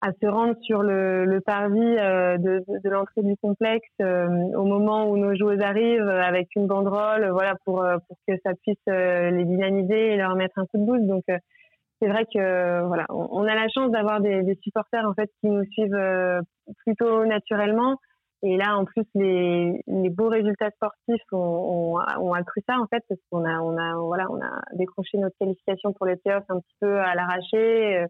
à 0.02 0.12
se 0.22 0.28
rendre 0.28 0.56
sur 0.62 0.84
le, 0.84 1.26
le 1.26 1.42
parvis 1.42 1.80
euh, 1.80 2.38
de, 2.38 2.64
de, 2.68 2.90
l'entrée 2.90 3.24
du 3.24 3.36
complexe 3.38 3.90
euh, 4.02 4.28
au 4.56 4.66
moment 4.66 5.10
où 5.10 5.18
nos 5.18 5.36
joueuses 5.36 5.62
arrivent 5.62 6.08
avec 6.08 6.50
une 6.56 6.68
banderole, 6.68 7.30
voilà 7.32 7.56
pour 7.66 7.84
euh, 7.84 7.98
pour 8.08 8.18
que 8.28 8.34
ça 8.46 8.52
puisse 8.62 8.78
les 8.88 9.46
dynamiser 9.46 10.14
et 10.14 10.18
leur 10.18 10.36
mettre 10.36 10.60
un 10.60 10.66
coup 10.66 10.78
de 10.78 10.86
boost. 10.86 11.06
Donc 11.08 11.24
c'est 11.28 12.08
vrai 12.08 12.26
que 12.26 12.86
voilà, 12.86 13.06
on, 13.10 13.44
a 13.44 13.56
la 13.56 13.68
chance 13.70 13.90
d'avoir 13.90 14.22
des, 14.22 14.44
des, 14.44 14.56
supporters 14.62 15.04
en 15.08 15.16
fait 15.16 15.32
qui 15.42 15.48
nous 15.48 15.64
suivent 15.72 16.44
plutôt 16.86 17.26
naturellement. 17.26 17.96
Et 18.44 18.56
là, 18.56 18.78
en 18.78 18.86
plus, 18.86 19.04
les, 19.16 19.82
les 19.88 20.10
beaux 20.12 20.30
résultats 20.30 20.70
sportifs 20.70 21.24
ont, 21.32 21.96
ont, 21.96 22.00
ont 22.20 22.34
accru 22.34 22.62
ça 22.70 22.76
en 22.80 22.86
fait 22.86 23.04
parce 23.10 23.20
qu'on 23.32 23.44
a 23.46 23.60
on 23.62 23.76
a 23.76 23.96
voilà 23.96 24.28
on 24.30 24.40
a 24.40 24.62
décroché 24.74 25.18
notre 25.18 25.36
qualification 25.40 25.92
pour 25.94 26.06
les 26.06 26.18
playoffs 26.18 26.46
un 26.50 26.60
petit 26.60 26.76
peu 26.80 27.00
à 27.00 27.16
l'arraché 27.16 28.06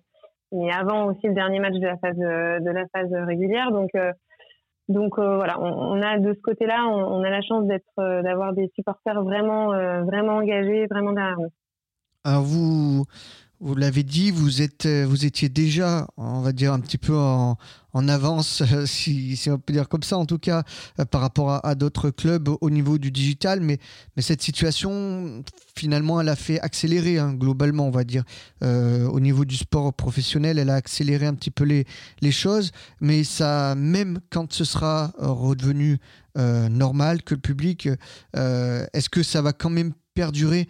mais 0.51 0.71
avant 0.71 1.05
aussi 1.05 1.27
le 1.27 1.33
dernier 1.33 1.59
match 1.59 1.73
de 1.73 1.85
la 1.85 1.97
phase 1.97 2.17
de 2.17 2.69
la 2.69 2.85
phase 2.87 3.11
régulière. 3.11 3.71
Donc 3.71 3.89
euh, 3.95 4.11
donc 4.89 5.19
euh, 5.19 5.35
voilà, 5.35 5.59
on, 5.59 6.01
a 6.01 6.17
de 6.17 6.33
ce 6.33 6.39
côté-là, 6.39 6.85
on, 6.87 7.21
a 7.21 7.29
la 7.29 7.41
chance 7.41 7.67
d'être 7.67 7.83
euh, 7.99 8.21
d'avoir 8.21 8.53
des 8.53 8.71
supporters 8.73 9.21
vraiment 9.21 9.67
vraiment 10.03 10.37
engagés, 10.37 10.87
vraiment 10.87 11.11
derrière 11.11 11.39
nous. 11.39 11.51
Alors 12.23 12.43
vous 12.43 13.05
vous 13.59 13.75
l'avez 13.75 14.03
dit, 14.03 14.29
vous, 14.29 14.61
êtes, 14.61 14.85
euh, 14.85 15.05
vous 15.07 15.25
étiez 15.25 15.49
déjà, 15.49 16.07
on 16.17 16.41
va 16.41 16.51
dire, 16.51 16.73
un 16.73 16.79
petit 16.79 16.99
peu 16.99 17.15
en, 17.15 17.57
avance, 17.93 18.61
si, 18.85 19.39
on 19.47 19.57
peut 19.57 19.73
dire 19.73 19.89
comme 19.89 20.03
ça, 20.03 20.19
en 20.19 20.27
tout 20.27 20.37
cas, 20.37 20.61
euh, 20.99 21.05
par 21.05 21.21
rapport 21.21 21.65
à, 21.65 21.73
d'autres 21.73 22.11
clubs 22.11 22.49
au 22.61 22.69
niveau 22.69 22.99
du 22.99 23.09
digital. 23.09 23.59
Mais, 23.59 23.79
cette 24.19 24.43
situation, 24.43 25.43
finalement, 25.75 26.21
elle 26.21 26.29
a 26.29 26.35
fait 26.35 26.59
accélérer, 26.59 27.17
hein, 27.17 27.33
globalement, 27.33 27.87
on 27.87 27.91
va 27.91 28.03
dire. 28.03 28.23
Euh, 28.63 29.07
au 29.07 29.19
niveau 29.19 29.45
du 29.45 29.55
sport 29.55 29.91
professionnel, 29.93 30.59
elle 30.59 30.69
a 30.69 30.75
accéléré 30.75 31.25
un 31.25 31.33
petit 31.33 31.51
peu 31.51 31.63
les, 31.63 31.85
les 32.21 32.31
choses. 32.31 32.71
Mais 33.01 33.23
ça, 33.23 33.73
même 33.75 34.19
quand 34.29 34.53
ce 34.53 34.63
sera 34.63 35.13
redevenu 35.17 35.97
normal, 36.35 37.23
que 37.23 37.33
le 37.33 37.41
public, 37.41 37.89
est-ce 38.35 39.09
que 39.09 39.23
ça 39.23 39.41
va 39.41 39.53
quand 39.53 39.71
même 39.71 39.93
perdurer 40.17 40.65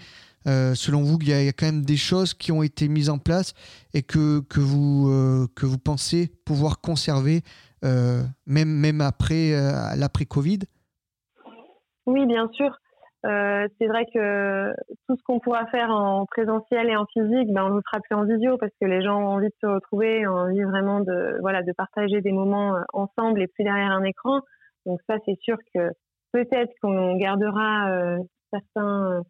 euh, 0.46 0.76
selon 0.76 1.02
vous, 1.02 1.18
il 1.22 1.30
y, 1.30 1.34
a, 1.34 1.54
quand 1.54 1.66
même 1.66 1.84
des 1.84 1.98
choses 1.98 2.34
qui 2.34 2.52
ont 2.52 2.64
été 2.64 2.88
mises 2.88 3.10
en 3.10 3.18
place 3.18 3.54
et 3.94 4.02
que, 4.02 4.40
que, 4.48 4.60
vous, 4.60 5.10
euh, 5.10 5.48
que 5.56 5.66
vous 5.66 5.78
pensez 5.78 6.30
pouvoir 6.46 6.80
conserver 6.82 7.42
euh, 7.84 8.24
même, 8.46 8.70
même 8.70 9.02
après 9.02 9.52
l'après-Covid 9.98 10.60
Oui, 12.06 12.26
bien 12.26 12.50
sûr. 12.54 12.72
c'est 13.24 13.88
vrai 13.88 14.06
que 14.14 14.74
tout 15.08 15.16
ce 15.18 15.24
qu'on 15.24 15.40
pourra 15.40 15.66
faire 15.68 15.92
en 15.92 16.26
présentiel 16.26 16.90
et 16.90 16.96
en 16.96 17.06
physique, 17.08 17.52
ben, 17.54 17.66
on 17.66 17.70
ne 17.70 17.76
le 17.76 17.82
fera 17.86 18.02
plus 18.02 18.16
en 18.16 18.24
visio 18.24 18.58
parce 18.58 18.72
que 18.80 18.88
les 18.88 19.02
gens 19.02 19.20
ont 19.22 19.28
envie 19.28 19.48
de 19.48 19.58
se 19.62 19.68
retrouver, 19.68 20.28
ont 20.28 20.48
envie 20.48 20.64
vraiment 20.64 21.02
de, 21.02 21.38
voilà, 21.42 21.62
de 21.62 21.74
partager 21.74 22.22
des 22.22 22.32
moments 22.32 22.76
ensemble 22.94 23.42
et 23.42 23.48
plus 23.48 23.64
derrière 23.64 23.92
un 23.92 24.04
écran. 24.04 24.40
Donc 24.86 25.00
ça, 25.10 25.16
c'est 25.26 25.38
sûr 25.42 25.58
que 25.74 25.92
peut-être 26.32 26.72
qu'on 26.82 27.18
gardera 27.18 28.18
certains 28.54 29.24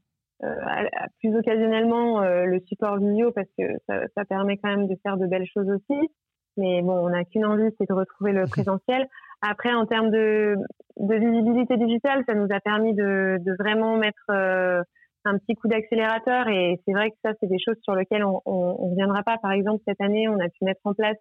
plus 1.20 1.36
occasionnellement 1.36 2.22
euh, 2.22 2.46
le 2.46 2.60
support 2.68 2.98
vidéo 2.98 3.32
parce 3.32 3.48
que 3.58 3.64
ça, 3.88 4.02
ça, 4.16 4.26
permet 4.26 4.58
quand 4.58 4.70
même 4.70 4.88
de 4.88 4.96
faire 5.04 5.18
de 5.18 5.26
belles 5.26 5.48
choses 5.52 5.70
aussi. 5.70 6.10
Mais 6.58 6.82
bon, 6.82 6.94
on 6.94 7.10
n'a 7.10 7.24
qu'une 7.24 7.46
envie, 7.46 7.70
c'est 7.78 7.90
de 7.90 7.94
retrouver 7.94 8.34
le 8.34 8.46
présentiel. 8.50 9.08
Après, 9.42 9.74
en 9.74 9.86
termes 9.86 10.10
de, 10.10 10.56
de 10.98 11.16
visibilité 11.16 11.78
digitale, 11.78 12.24
ça 12.28 12.36
nous 12.36 12.48
a 12.52 12.60
permis 12.60 12.94
de, 12.94 13.38
de 13.40 13.56
vraiment 13.60 13.98
mettre 13.98 14.26
euh, 14.32 14.82
un 15.26 15.38
petit 15.38 15.56
coup 15.56 15.68
d'accélérateur. 15.68 16.48
Et 16.50 16.80
c'est 16.86 16.94
vrai 16.94 17.12
que 17.12 17.18
ça, 17.24 17.34
c'est 17.40 17.48
des 17.48 17.60
choses 17.60 17.78
sur 17.84 17.96
lesquelles 17.96 18.24
on 18.24 18.42
ne 18.46 18.90
reviendra 18.92 19.24
pas. 19.24 19.38
Par 19.38 19.52
exemple, 19.52 19.84
cette 19.88 20.02
année, 20.02 20.28
on 20.28 20.40
a 20.40 20.50
pu 20.50 20.64
mettre 20.64 20.82
en 20.86 20.94
place 20.94 21.18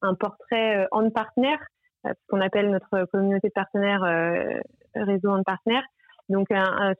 un 0.00 0.14
portrait 0.14 0.86
en 0.92 1.10
partenaire, 1.10 1.58
ce 2.04 2.12
qu'on 2.28 2.40
appelle 2.40 2.70
notre 2.70 3.06
communauté 3.10 3.48
de 3.48 3.52
partenaires 3.52 4.04
réseau 4.94 5.30
en 5.30 5.42
partenaire 5.42 5.82
donc 6.28 6.48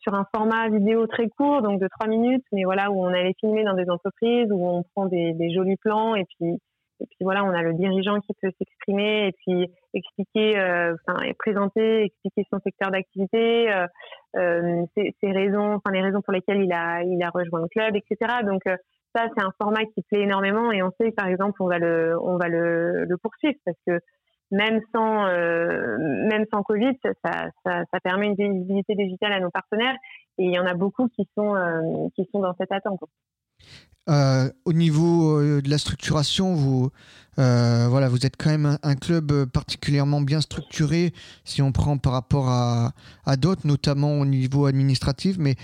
sur 0.01 0.15
un 0.15 0.25
format 0.35 0.69
vidéo 0.69 1.07
très 1.07 1.29
court, 1.29 1.63
donc 1.63 1.81
de 1.81 1.89
trois 1.89 2.09
minutes, 2.09 2.45
mais 2.53 2.65
voilà 2.65 2.91
où 2.91 3.03
on 3.03 3.09
allait 3.09 3.35
filmer 3.41 3.65
dans 3.65 3.75
des 3.75 3.89
entreprises 3.91 4.51
où 4.51 4.67
on 4.67 4.83
prend 4.95 5.07
des, 5.07 5.33
des 5.35 5.53
jolis 5.53 5.77
plans 5.77 6.15
et 6.15 6.25
puis 6.25 6.59
et 7.01 7.07
puis 7.07 7.19
voilà, 7.21 7.45
on 7.45 7.51
a 7.51 7.63
le 7.63 7.75
dirigeant 7.75 8.19
qui 8.21 8.33
peut 8.41 8.51
s'exprimer 8.59 9.29
et 9.29 9.33
puis 9.33 9.67
expliquer, 9.95 10.59
euh, 10.59 10.95
enfin, 11.07 11.21
présenter, 11.39 12.05
expliquer 12.05 12.43
son 12.53 12.59
secteur 12.61 12.91
d'activité, 12.91 13.73
euh, 13.73 13.87
euh, 14.37 14.83
ses, 14.97 15.15
ses, 15.23 15.33
raisons, 15.33 15.75
enfin 15.75 15.93
les 15.93 16.03
raisons 16.03 16.23
pour 16.23 16.33
lesquelles 16.33 16.63
il 16.63 16.73
a 16.73 17.03
il 17.03 17.23
a 17.23 17.31
rejoint 17.31 17.61
le 17.61 17.69
club, 17.69 17.95
etc. 17.95 18.41
Donc 18.45 18.63
euh, 18.67 18.77
ça 19.15 19.27
c'est 19.37 19.45
un 19.45 19.53
format 19.61 19.85
qui 19.95 20.03
plaît 20.11 20.23
énormément 20.23 20.73
et 20.73 20.83
on 20.83 20.91
sait 21.01 21.13
par 21.13 21.29
exemple 21.29 21.63
on 21.63 21.69
va 21.69 21.79
le 21.79 22.17
on 22.21 22.37
va 22.37 22.49
le, 22.49 23.05
le 23.05 23.17
poursuivre 23.17 23.59
parce 23.65 23.79
que 23.87 24.01
même 24.51 24.81
sans 24.95 25.27
euh, 25.27 25.97
même 25.99 26.45
sans 26.53 26.63
Covid, 26.63 26.97
ça, 27.25 27.51
ça, 27.65 28.01
permet 28.03 28.29
une 28.29 28.35
visibilité 28.35 28.95
digitale 28.95 29.33
à 29.33 29.41
nos 29.41 29.51
partenaires 29.51 29.97
et 30.39 30.45
il 30.45 30.55
y 30.55 30.59
en 30.59 30.67
a 30.67 30.75
beaucoup 30.75 31.09
qui 31.09 31.29
sont 31.37 31.55
euh, 31.55 32.09
qui 32.17 32.29
sont 32.33 32.41
dans 32.41 32.55
cette 32.59 32.73
attente. 32.73 33.01
Au 34.07 34.73
niveau 34.73 35.61
de 35.61 35.69
la 35.69 35.77
structuration, 35.77 36.55
vous, 36.55 36.91
voilà, 37.37 38.09
vous 38.09 38.25
êtes 38.25 38.37
quand 38.39 38.49
même 38.49 38.79
un, 38.83 38.95
club 38.95 39.45
particulièrement 39.45 40.23
bien 40.23 40.41
structuré 40.41 41.13
si 41.45 41.61
on 41.61 41.73
prend 41.73 41.99
par 41.99 42.15
rapport 42.15 42.49
à, 42.49 42.95
d'autres, 43.37 43.67
notamment 43.67 44.19
au 44.19 44.25
niveau 44.25 44.65
administratif. 44.65 45.37
Mais 45.39 45.57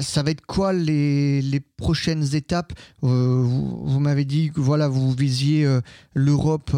ça 0.00 0.22
va 0.22 0.30
être 0.30 0.46
quoi 0.46 0.72
les, 0.72 1.42
les 1.42 1.58
prochaines 1.58 2.36
étapes? 2.36 2.72
Vous, 3.02 3.84
vous 3.84 3.98
m'avez 3.98 4.24
dit 4.24 4.52
que 4.52 4.60
voilà, 4.60 4.86
vous 4.86 5.12
visiez 5.12 5.68
l'Europe 6.14 6.70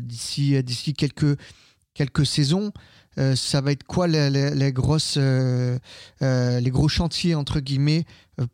d'ici 0.00 0.62
d'ici 0.62 0.94
quelques 0.94 1.36
quelques 1.94 2.26
saisons. 2.26 2.72
Euh, 3.18 3.34
ça 3.34 3.60
va 3.60 3.72
être 3.72 3.84
quoi 3.84 4.06
les, 4.06 4.72
grosses, 4.72 5.18
euh, 5.18 5.76
euh, 6.22 6.60
les 6.60 6.70
gros 6.70 6.88
chantiers 6.88 7.34
entre 7.34 7.60
guillemets 7.60 8.04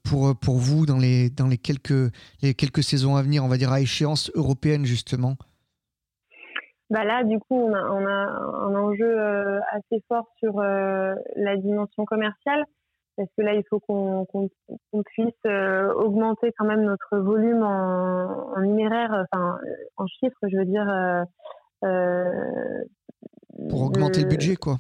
pour, 0.03 0.35
pour 0.39 0.57
vous 0.57 0.85
dans 0.85 0.99
les, 0.99 1.31
dans 1.31 1.47
les 1.47 1.59
quelques, 1.59 2.13
les 2.43 2.55
quelques 2.55 2.83
saisons 2.83 3.17
à 3.17 3.23
venir, 3.23 3.45
on 3.45 3.49
va 3.49 3.57
dire 3.57 3.73
à 3.73 3.81
échéance 3.81 4.31
européenne 4.35 4.85
justement? 4.85 5.35
Bah 6.91 7.05
là, 7.05 7.23
du 7.23 7.39
coup, 7.39 7.55
on 7.55 7.75
a, 7.75 7.83
on 7.83 8.07
a 8.07 8.11
un 8.11 8.75
enjeu 8.75 9.61
assez 9.71 10.03
fort 10.09 10.27
sur 10.39 10.59
la 10.61 11.57
dimension 11.59 12.07
commerciale, 12.07 12.65
parce 13.17 13.29
que 13.37 13.43
là, 13.43 13.53
il 13.53 13.63
faut 13.69 13.79
qu'on 13.79 14.27
puisse 15.05 15.53
augmenter 15.97 16.51
quand 16.59 16.65
même 16.65 16.85
notre 16.85 17.19
volume 17.19 17.63
en, 17.63 18.55
en 18.57 18.61
numéraire, 18.63 19.27
en 19.33 20.07
chiffres, 20.07 20.49
je 20.51 20.57
veux 20.57 20.65
dire, 20.65 20.87
pour 23.69 23.83
augmenter 23.83 24.23
le 24.23 24.29
budget, 24.29 24.57
quoi. 24.57 24.79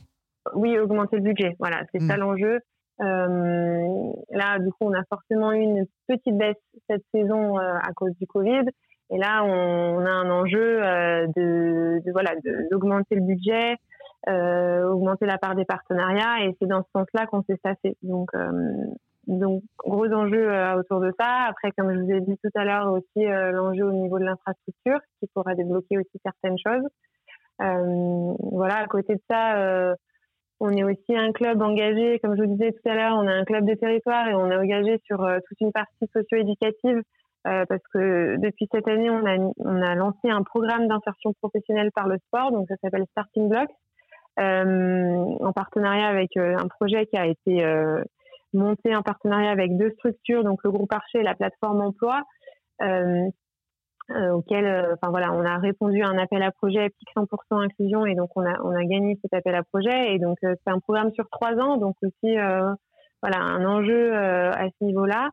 Oui, 0.54 0.78
augmenter 0.78 1.16
le 1.16 1.22
budget. 1.22 1.56
Voilà, 1.58 1.82
c'est 1.92 2.00
ça 2.00 2.16
hmm. 2.16 2.20
l'enjeu. 2.20 2.60
Euh, 3.00 4.12
là, 4.30 4.58
du 4.58 4.70
coup, 4.70 4.86
on 4.86 4.92
a 4.92 5.04
forcément 5.08 5.52
eu 5.52 5.60
une 5.60 5.86
petite 6.08 6.36
baisse 6.36 6.56
cette 6.88 7.04
saison 7.14 7.58
euh, 7.58 7.74
à 7.82 7.92
cause 7.94 8.12
du 8.18 8.26
Covid. 8.26 8.64
Et 9.10 9.18
là, 9.18 9.42
on, 9.44 10.04
a 10.04 10.10
un 10.10 10.30
enjeu 10.30 10.82
euh, 10.82 11.26
de, 11.28 12.02
de, 12.04 12.12
voilà 12.12 12.32
d'augmenter 12.70 13.14
le 13.14 13.22
budget, 13.22 13.76
augmenter 14.26 15.26
la 15.26 15.38
part 15.38 15.54
des 15.54 15.64
partenariats. 15.64 16.44
Et 16.44 16.56
c'est 16.60 16.68
dans 16.68 16.82
ce 16.82 16.88
sens-là 16.94 17.26
qu'on 17.26 17.42
s'est 17.42 17.56
staffé. 17.56 17.96
Donc, 18.02 18.30
donc 19.26 19.62
gros 19.78 20.12
enjeu 20.12 20.50
autour 20.76 21.00
de 21.00 21.12
ça. 21.18 21.46
Après, 21.48 21.70
comme 21.72 21.92
je 21.94 22.00
vous 22.00 22.10
ai 22.10 22.20
dit 22.20 22.36
tout 22.42 22.50
à 22.54 22.64
l'heure, 22.64 22.92
aussi 22.92 23.24
l'enjeu 23.24 23.84
au 23.84 23.92
niveau 23.92 24.18
de 24.18 24.24
l'infrastructure 24.24 24.98
qui 25.20 25.28
pourra 25.32 25.54
débloquer 25.54 25.98
aussi 25.98 26.20
certaines 26.22 26.58
choses. 26.58 26.86
Euh, 27.60 28.34
voilà, 28.52 28.76
à 28.78 28.86
côté 28.86 29.14
de 29.14 29.20
ça, 29.28 29.56
euh, 29.58 29.94
on 30.60 30.70
est 30.70 30.84
aussi 30.84 31.16
un 31.16 31.32
club 31.32 31.62
engagé, 31.62 32.18
comme 32.20 32.36
je 32.36 32.42
vous 32.42 32.56
disais 32.56 32.72
tout 32.72 32.88
à 32.88 32.94
l'heure, 32.94 33.16
on 33.16 33.26
a 33.26 33.32
un 33.32 33.44
club 33.44 33.64
de 33.64 33.74
territoire 33.74 34.28
et 34.28 34.34
on 34.34 34.50
est 34.50 34.56
engagé 34.56 35.00
sur 35.04 35.22
euh, 35.22 35.38
toute 35.46 35.60
une 35.60 35.72
partie 35.72 36.08
socio-éducative 36.12 37.02
parce 37.44 37.80
que 37.94 38.36
depuis 38.40 38.68
cette 38.70 38.86
année, 38.88 39.08
on 39.08 39.24
a, 39.24 39.38
on 39.60 39.80
a 39.80 39.94
lancé 39.94 40.28
un 40.28 40.42
programme 40.42 40.86
d'insertion 40.86 41.32
professionnelle 41.40 41.90
par 41.94 42.06
le 42.06 42.18
sport, 42.26 42.52
donc 42.52 42.66
ça 42.68 42.74
s'appelle 42.82 43.06
Starting 43.12 43.48
Blocks, 43.48 43.70
en 44.36 45.52
partenariat 45.54 46.08
avec 46.08 46.36
un 46.36 46.68
projet 46.68 47.06
qui 47.06 47.16
a 47.16 47.24
été 47.24 47.64
monté 48.52 48.94
en 48.94 49.02
partenariat 49.02 49.50
avec 49.50 49.76
deux 49.76 49.90
structures, 49.92 50.44
donc 50.44 50.62
le 50.64 50.70
groupe 50.70 50.92
Archer 50.92 51.20
et 51.20 51.22
la 51.22 51.34
plateforme 51.34 51.80
Emploi, 51.80 52.22
euh, 52.82 53.28
auquel, 54.10 54.64
euh, 54.64 54.94
enfin 54.94 55.10
voilà, 55.10 55.32
on 55.32 55.44
a 55.44 55.58
répondu 55.58 56.02
à 56.02 56.08
un 56.08 56.18
appel 56.18 56.42
à 56.42 56.50
projet 56.50 56.88
PIC 56.90 57.08
100% 57.14 57.62
inclusion 57.62 58.06
et 58.06 58.14
donc 58.14 58.30
on 58.36 58.44
a 58.44 58.58
on 58.64 58.70
a 58.70 58.84
gagné 58.84 59.18
cet 59.22 59.34
appel 59.34 59.54
à 59.54 59.62
projet 59.62 60.14
et 60.14 60.18
donc 60.18 60.38
euh, 60.44 60.54
c'est 60.64 60.72
un 60.72 60.80
programme 60.80 61.12
sur 61.14 61.28
trois 61.30 61.54
ans 61.56 61.76
donc 61.76 61.96
aussi 62.02 62.36
voilà 63.22 63.40
un 63.40 63.64
enjeu 63.64 64.14
à 64.14 64.68
ce 64.68 64.84
niveau-là. 64.84 65.30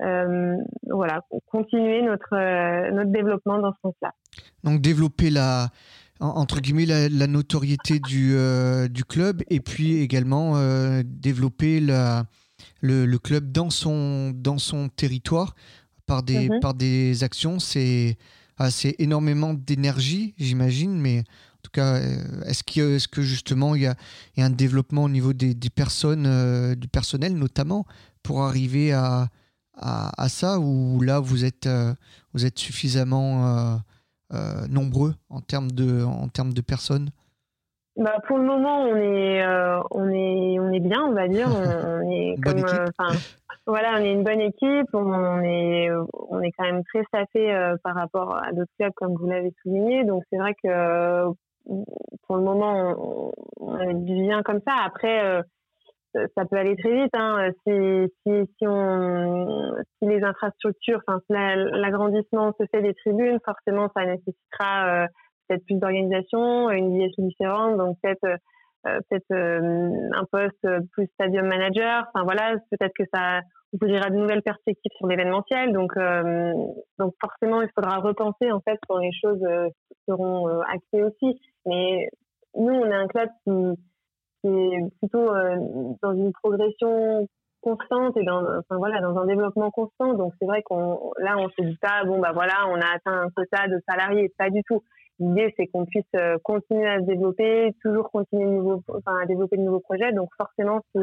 voilà, 0.00 1.20
continuer 1.50 2.02
notre 2.02 2.90
notre 2.90 3.10
développement 3.10 3.58
dans 3.58 3.72
ce 3.72 3.78
sens-là. 3.82 4.12
Donc 4.64 4.80
développer 4.80 5.30
la 5.30 5.68
entre 6.18 6.60
guillemets 6.60 6.86
la, 6.86 7.26
notoriété 7.26 7.98
du, 8.00 8.34
du 8.90 9.04
club 9.04 9.42
et 9.50 9.60
puis 9.60 10.00
également 10.00 10.54
développer 11.04 11.80
le, 11.80 13.04
le, 13.04 13.18
club 13.18 13.52
dans 13.52 13.70
son, 13.70 14.30
dans 14.30 14.58
son 14.58 14.88
territoire 14.88 15.54
par 16.06 16.22
des, 16.22 16.48
mhm. 16.48 16.60
par 16.60 16.74
des 16.74 17.24
actions, 17.24 17.58
c'est 17.58 18.16
assez 18.58 18.94
énormément 18.98 19.54
d'énergie, 19.54 20.34
j'imagine, 20.38 20.98
mais 20.98 21.20
en 21.20 21.62
tout 21.62 21.70
cas, 21.72 21.96
euh, 21.96 22.42
est-ce 22.46 22.62
que, 22.62 22.96
est 22.96 23.10
que 23.10 23.22
justement 23.22 23.74
il 23.74 23.82
y, 23.82 23.86
a, 23.86 23.94
y 24.36 24.42
a, 24.42 24.46
un 24.46 24.50
développement 24.50 25.04
au 25.04 25.08
niveau 25.08 25.32
des, 25.32 25.54
des 25.54 25.70
personnes, 25.70 26.26
euh, 26.26 26.74
du 26.74 26.88
personnel 26.88 27.34
notamment, 27.34 27.84
pour 28.22 28.42
arriver 28.42 28.92
à, 28.92 29.28
à, 29.78 30.28
ça, 30.28 30.58
ou 30.58 31.00
là 31.02 31.20
vous 31.20 31.44
êtes, 31.44 31.66
euh, 31.66 31.92
vous 32.32 32.46
êtes 32.46 32.58
suffisamment 32.58 33.80
nombreux 34.68 35.14
en 35.28 35.40
termes 35.40 35.70
de, 35.70 36.02
en 36.02 36.28
termes 36.28 36.52
de 36.52 36.60
personnes? 36.60 37.10
Bah, 37.96 38.18
pour 38.26 38.38
le 38.38 38.44
moment, 38.44 38.82
on 38.82 38.96
est, 38.96 39.46
on 39.90 40.08
est, 40.08 40.58
on 40.58 40.72
est 40.72 40.80
bien, 40.80 41.02
on 41.02 41.12
va 41.12 41.28
dire. 41.28 41.48
On, 41.86 42.10
est 42.10 42.36
comme, 42.42 42.64
voilà, 43.66 43.94
on 43.98 44.04
est 44.04 44.12
une 44.12 44.22
bonne 44.22 44.40
équipe, 44.40 44.86
on 44.92 45.42
est, 45.42 45.90
on 46.12 46.40
est 46.40 46.52
quand 46.52 46.64
même 46.64 46.84
très 46.84 47.02
staffé 47.04 47.52
euh, 47.52 47.76
par 47.82 47.96
rapport 47.96 48.36
à 48.36 48.52
d'autres 48.52 48.70
clubs, 48.78 48.92
comme 48.94 49.14
vous 49.14 49.26
l'avez 49.26 49.52
souligné. 49.62 50.04
Donc 50.04 50.22
c'est 50.30 50.38
vrai 50.38 50.54
que 50.54 50.68
euh, 50.68 51.30
pour 52.26 52.36
le 52.36 52.42
moment, 52.42 53.32
on, 53.58 53.78
est 53.80 53.94
bien 53.94 54.44
comme 54.44 54.60
ça. 54.64 54.74
Après, 54.84 55.24
euh, 55.24 55.42
ça 56.36 56.44
peut 56.44 56.56
aller 56.56 56.76
très 56.76 56.92
vite. 56.92 57.14
Hein. 57.14 57.50
Si, 57.66 57.72
si, 58.22 58.46
si, 58.56 58.66
on, 58.68 59.74
si 59.98 60.08
les 60.08 60.22
infrastructures, 60.22 61.00
enfin, 61.08 61.20
l'agrandissement 61.28 62.52
se 62.60 62.66
fait 62.72 62.82
des 62.82 62.94
tribunes, 62.94 63.40
forcément, 63.44 63.90
ça 63.96 64.06
nécessitera 64.06 65.08
peut-être 65.48 65.64
plus 65.66 65.74
d'organisation, 65.74 66.70
une 66.70 66.96
vie 66.96 67.10
différente. 67.18 67.76
Donc 67.76 67.98
peut-être 68.00 68.38
peut-être 68.84 69.32
un 69.32 70.24
poste 70.30 70.66
plus 70.92 71.08
stadium 71.14 71.48
manager. 71.48 72.06
Enfin 72.14 72.24
voilà, 72.24 72.54
peut-être 72.70 72.94
que 72.96 73.04
ça 73.12 73.40
ouvrira 73.80 74.10
de 74.10 74.16
nouvelles 74.16 74.42
perspectives 74.42 74.92
sur 74.96 75.06
l'événementiel. 75.06 75.72
Donc, 75.72 75.96
euh, 75.96 76.52
donc 76.98 77.14
forcément, 77.20 77.62
il 77.62 77.68
faudra 77.74 77.98
repenser 77.98 78.50
en 78.50 78.60
fait 78.60 78.78
quand 78.88 78.98
les 78.98 79.12
choses 79.12 79.42
euh, 79.44 79.68
seront 80.08 80.48
euh, 80.48 80.60
actées 80.68 81.02
aussi. 81.02 81.40
Mais 81.66 82.08
nous, 82.54 82.72
on 82.72 82.86
est 82.86 82.94
un 82.94 83.06
club 83.06 83.28
qui, 83.44 83.52
qui 84.42 84.48
est 84.48 84.80
plutôt 85.00 85.30
dans 86.02 86.12
une 86.14 86.32
progression 86.32 87.26
constante 87.60 88.16
et 88.16 88.24
dans, 88.24 88.42
enfin 88.42 88.76
voilà, 88.76 89.00
dans 89.00 89.18
un 89.18 89.26
développement 89.26 89.70
constant. 89.70 90.14
Donc 90.14 90.32
c'est 90.38 90.46
vrai 90.46 90.62
qu'on 90.62 91.10
là, 91.18 91.36
on 91.38 91.48
se 91.48 91.62
dit 91.62 91.76
pas 91.80 92.04
bon 92.04 92.20
bah 92.20 92.30
voilà, 92.32 92.66
on 92.68 92.76
a 92.76 92.94
atteint 92.94 93.22
un 93.24 93.30
quota 93.30 93.66
de 93.68 93.80
salariés, 93.88 94.32
pas 94.38 94.50
du 94.50 94.62
tout. 94.62 94.82
L'idée, 95.18 95.52
c'est 95.56 95.66
qu'on 95.66 95.86
puisse 95.86 96.04
continuer 96.44 96.86
à 96.86 97.00
se 97.00 97.06
développer, 97.06 97.74
toujours 97.82 98.10
continuer 98.10 98.44
à 99.06 99.26
développer 99.26 99.56
de 99.56 99.62
nouveaux 99.62 99.80
projets. 99.80 100.12
Donc 100.12 100.28
forcément, 100.36 100.80
si 100.92 101.00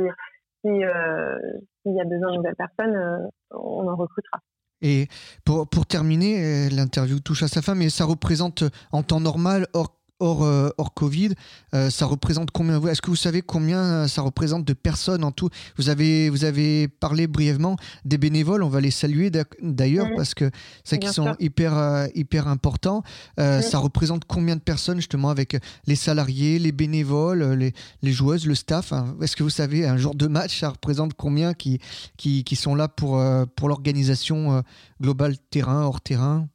euh, 0.66 1.38
s'il 1.84 1.96
y 1.96 2.02
a 2.02 2.06
besoin 2.06 2.32
de 2.32 2.38
nouvelles 2.38 2.56
personnes, 2.56 2.96
euh, 2.96 3.28
on 3.52 3.88
en 3.88 3.96
recrutera. 3.96 4.40
Et 4.82 5.08
pour, 5.46 5.68
pour 5.68 5.86
terminer, 5.86 6.44
euh, 6.44 6.70
l'interview 6.70 7.20
touche 7.20 7.44
à 7.44 7.48
sa 7.48 7.62
fin, 7.62 7.76
mais 7.76 7.90
ça 7.90 8.06
représente 8.06 8.64
en 8.92 9.04
temps 9.04 9.22
normal, 9.22 9.68
hors 9.74 10.03
hors, 10.24 10.44
euh, 10.44 10.70
hors 10.78 10.94
Covid. 10.94 11.34
Euh, 11.74 11.90
ça 11.90 12.06
représente 12.06 12.52
combien? 12.52 12.82
Est-ce 12.88 13.02
que 13.02 13.10
vous 13.10 13.16
savez 13.16 13.42
combien 13.42 14.08
ça 14.08 14.22
représente 14.22 14.64
de 14.64 14.74
personnes 14.74 15.24
en 15.24 15.32
tout? 15.32 15.50
Vous 15.78 15.90
avez, 15.90 16.30
vous 16.30 16.46
avez 16.46 16.88
parlé 16.88 17.28
brièvement 17.28 17.76
des 18.06 18.18
bénévoles. 18.18 18.64
On 18.64 18.70
va 18.70 18.80
les 18.80 18.92
saluer 18.92 19.30
d'ailleurs 19.62 20.08
parce 20.16 20.34
que 20.34 20.50
c'est 20.84 20.98
qu'ils 20.98 21.10
sont 21.10 21.36
hyper, 21.40 21.78
euh, 21.78 22.08
hyper 22.16 22.48
importants. 22.48 23.04
Ça 23.38 23.78
représente 23.78 24.26
combien 24.26 24.56
de 24.56 24.62
personnes 24.62 24.98
justement 24.98 25.30
avec 25.30 25.58
les 25.86 25.96
salariés, 25.96 26.60
les 26.60 26.72
bénévoles, 26.72 27.44
les, 27.54 27.74
les 28.02 28.12
joueuses, 28.12 28.48
le 28.48 28.56
staff 28.56 28.94
hein? 28.94 29.16
Est-ce 29.22 29.36
que 29.36 29.44
vous 29.44 29.50
savez, 29.50 29.86
un 29.86 29.98
jour 29.98 30.16
de 30.16 30.28
match, 30.28 30.60
ça 30.60 30.70
représente 30.70 31.14
combien 31.14 31.54
qui, 31.54 31.80
qui, 32.18 32.44
qui 32.44 32.56
sont 32.56 32.76
là 32.76 32.88
pour, 32.88 33.22
pour 33.56 33.68
l'organisation 33.68 34.64
globale 35.02 35.38
terrain, 35.50 35.84
hors 35.84 36.02
terrain? 36.02 36.48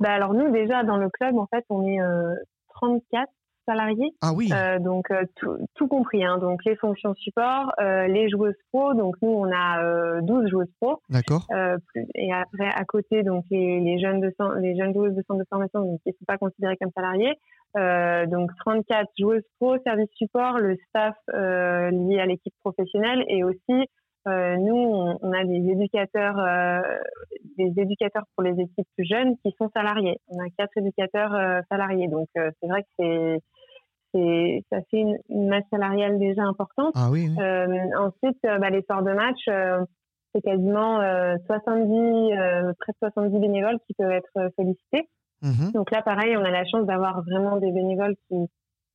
Bah 0.00 0.10
alors 0.10 0.34
nous 0.34 0.50
déjà 0.50 0.82
dans 0.82 0.96
le 0.96 1.08
club 1.10 1.36
en 1.38 1.46
fait 1.46 1.64
on 1.68 1.86
est 1.86 1.98
34 2.74 3.30
salariés. 3.66 4.12
Ah 4.20 4.32
oui. 4.34 4.48
Euh, 4.52 4.78
donc 4.78 5.10
euh, 5.10 5.24
tout, 5.74 5.88
compris, 5.88 6.24
hein. 6.24 6.38
donc 6.38 6.64
les 6.64 6.76
fonctions 6.76 7.14
support, 7.14 7.72
euh, 7.80 8.06
les 8.06 8.28
joueuses 8.28 8.56
pro. 8.72 8.94
Donc 8.94 9.16
nous 9.22 9.30
on 9.30 9.50
a 9.52 10.20
12 10.20 10.50
joueuses 10.50 10.72
pro. 10.80 11.00
D'accord. 11.08 11.46
et 12.14 12.32
après 12.32 12.68
à 12.74 12.84
côté 12.84 13.22
donc 13.22 13.44
les, 13.50 13.98
jeunes 14.00 14.20
de 14.20 14.32
les 14.60 14.76
jeunes 14.76 14.92
joueuses 14.92 15.14
de 15.14 15.22
centre 15.28 15.40
de 15.40 15.46
formation 15.48 15.98
qui 16.02 16.10
ne 16.10 16.12
sont 16.12 16.24
pas 16.26 16.38
considérées 16.38 16.76
comme 16.76 16.90
salariés. 16.94 17.34
donc 18.28 18.50
34 18.64 19.08
joueuses 19.18 19.44
pro, 19.60 19.76
service 19.84 20.10
support, 20.16 20.58
le 20.58 20.76
staff 20.88 21.16
lié 21.32 22.20
à 22.20 22.26
l'équipe 22.26 22.54
professionnelle 22.62 23.24
et 23.28 23.44
aussi 23.44 23.88
euh, 24.28 24.56
nous, 24.56 24.76
on, 25.20 25.32
a 25.32 25.44
des 25.44 25.70
éducateurs, 25.70 26.38
euh, 26.38 26.80
des 27.58 27.72
éducateurs 27.76 28.24
pour 28.36 28.44
les 28.44 28.52
équipes 28.52 28.86
plus 28.96 29.06
jeunes 29.06 29.36
qui 29.44 29.52
sont 29.58 29.68
salariés. 29.74 30.20
On 30.28 30.38
a 30.38 30.48
quatre 30.56 30.76
éducateurs 30.76 31.34
euh, 31.34 31.60
salariés, 31.70 32.06
donc 32.08 32.28
c'est 32.34 32.68
vrai 32.68 32.82
que 32.82 32.88
c'est 32.98 33.38
c'est 34.14 34.62
ça 34.70 34.78
fait 34.90 35.00
une, 35.28 35.48
masse 35.48 35.64
salariale 35.70 36.18
déjà 36.18 36.42
importante. 36.42 36.92
Ah 36.94 37.08
oui. 37.10 37.30
ensuite, 37.98 38.38
bah, 38.42 38.70
les 38.70 38.82
soirs 38.82 39.02
de 39.02 39.12
match, 39.12 39.40
c'est 40.34 40.42
quasiment 40.42 40.98
70, 41.46 42.30
près 42.78 42.92
de 42.92 42.98
70 43.00 43.40
bénévoles 43.40 43.78
qui 43.86 43.94
peuvent 43.94 44.10
être 44.10 44.52
sollicités. 44.56 45.08
Mhm. 45.40 45.72
Donc 45.72 45.90
là, 45.90 46.02
pareil, 46.02 46.36
on 46.36 46.44
a 46.44 46.50
la 46.50 46.64
chance 46.66 46.86
d'avoir 46.86 47.22
vraiment 47.22 47.56
des 47.56 47.72
bénévoles 47.72 48.14
qui, 48.28 48.36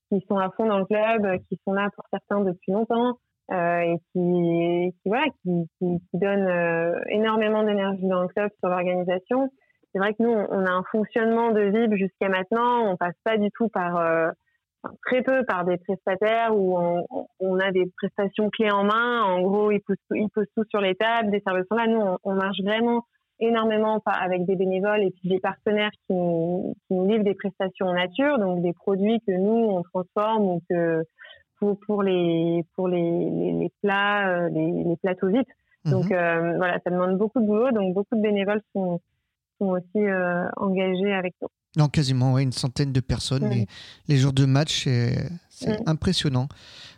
qui 0.09 0.25
sont 0.29 0.37
à 0.37 0.51
fond 0.51 0.67
dans 0.67 0.77
le 0.77 0.85
club, 0.85 1.39
qui 1.49 1.59
sont 1.65 1.73
là 1.73 1.89
pour 1.95 2.05
certains 2.11 2.41
depuis 2.41 2.71
longtemps 2.71 3.17
euh, 3.51 3.79
et 3.79 3.97
qui, 4.11 4.93
qui, 5.01 5.09
voilà, 5.09 5.25
qui, 5.41 5.69
qui, 5.77 5.99
qui 5.99 6.17
donnent 6.17 6.47
euh, 6.47 6.99
énormément 7.09 7.63
d'énergie 7.63 8.07
dans 8.07 8.23
le 8.23 8.27
club 8.27 8.49
sur 8.59 8.69
l'organisation. 8.69 9.49
C'est 9.91 9.99
vrai 9.99 10.13
que 10.13 10.23
nous, 10.23 10.31
on 10.31 10.65
a 10.65 10.71
un 10.71 10.83
fonctionnement 10.91 11.51
de 11.51 11.61
VIP 11.61 11.95
jusqu'à 11.95 12.29
maintenant. 12.29 12.91
On 12.91 12.97
passe 12.97 13.15
pas 13.23 13.37
du 13.37 13.49
tout 13.51 13.69
par 13.69 13.97
euh, 13.97 14.29
très 15.05 15.21
peu 15.21 15.43
par 15.45 15.65
des 15.65 15.77
prestataires 15.77 16.55
où 16.55 16.77
on, 16.77 17.27
on, 17.39 17.59
a 17.59 17.71
des 17.71 17.89
prestations 17.97 18.49
clés 18.49 18.71
en 18.71 18.83
main. 18.83 19.23
En 19.23 19.41
gros, 19.41 19.71
ils 19.71 19.81
posent, 19.81 19.95
ils 20.11 20.29
posent 20.29 20.51
tout 20.55 20.65
sur 20.69 20.81
les 20.81 20.95
tables, 20.95 21.31
des 21.31 21.41
services 21.41 21.65
là. 21.71 21.87
Nous, 21.87 21.99
on, 21.99 22.17
on 22.23 22.33
marche 22.35 22.59
vraiment 22.61 23.03
énormément 23.39 24.01
avec 24.05 24.45
des 24.45 24.55
bénévoles 24.55 25.03
et 25.03 25.11
puis 25.11 25.29
des 25.29 25.39
partenaires 25.39 25.91
qui 25.91 26.13
nous, 26.13 26.75
qui 26.87 26.93
nous 26.93 27.07
livrent 27.07 27.23
des 27.23 27.35
prestations 27.35 27.87
en 27.87 27.93
nature, 27.93 28.39
donc 28.39 28.61
des 28.61 28.73
produits 28.73 29.19
que 29.27 29.31
nous 29.31 29.69
on 29.69 29.83
transforme 29.83 30.43
ou 30.43 30.61
que 30.69 31.03
pour, 31.59 31.79
pour 31.79 32.03
les 32.03 32.65
pour 32.75 32.87
les, 32.87 33.01
les, 33.01 33.71
plats, 33.81 34.27
euh, 34.27 34.49
les, 34.49 34.83
les 34.83 34.95
plateaux 34.97 35.27
vides. 35.27 35.45
Mhm. 35.85 35.91
Donc 35.91 36.11
euh, 36.11 36.57
voilà, 36.57 36.79
ça 36.83 36.89
demande 36.89 37.17
beaucoup 37.17 37.39
de 37.39 37.45
boulot, 37.45 37.71
donc 37.71 37.93
beaucoup 37.93 38.15
de 38.15 38.21
bénévoles 38.21 38.61
sont 38.73 39.01
sont 39.59 39.69
aussi 39.69 39.97
euh, 39.97 40.47
engagés 40.57 41.13
avec 41.13 41.33
nous. 41.41 41.47
Non, 41.75 41.87
quasiment, 41.87 42.33
ouais, 42.33 42.43
une 42.43 42.51
centaine 42.51 42.91
de 42.91 42.99
personnes 42.99 43.49
les, 43.49 43.67
les, 44.07 44.17
jours 44.17 44.33
de 44.33 44.45
match, 44.45 44.87
c'est 45.49 45.87
impressionnant. 45.87 46.47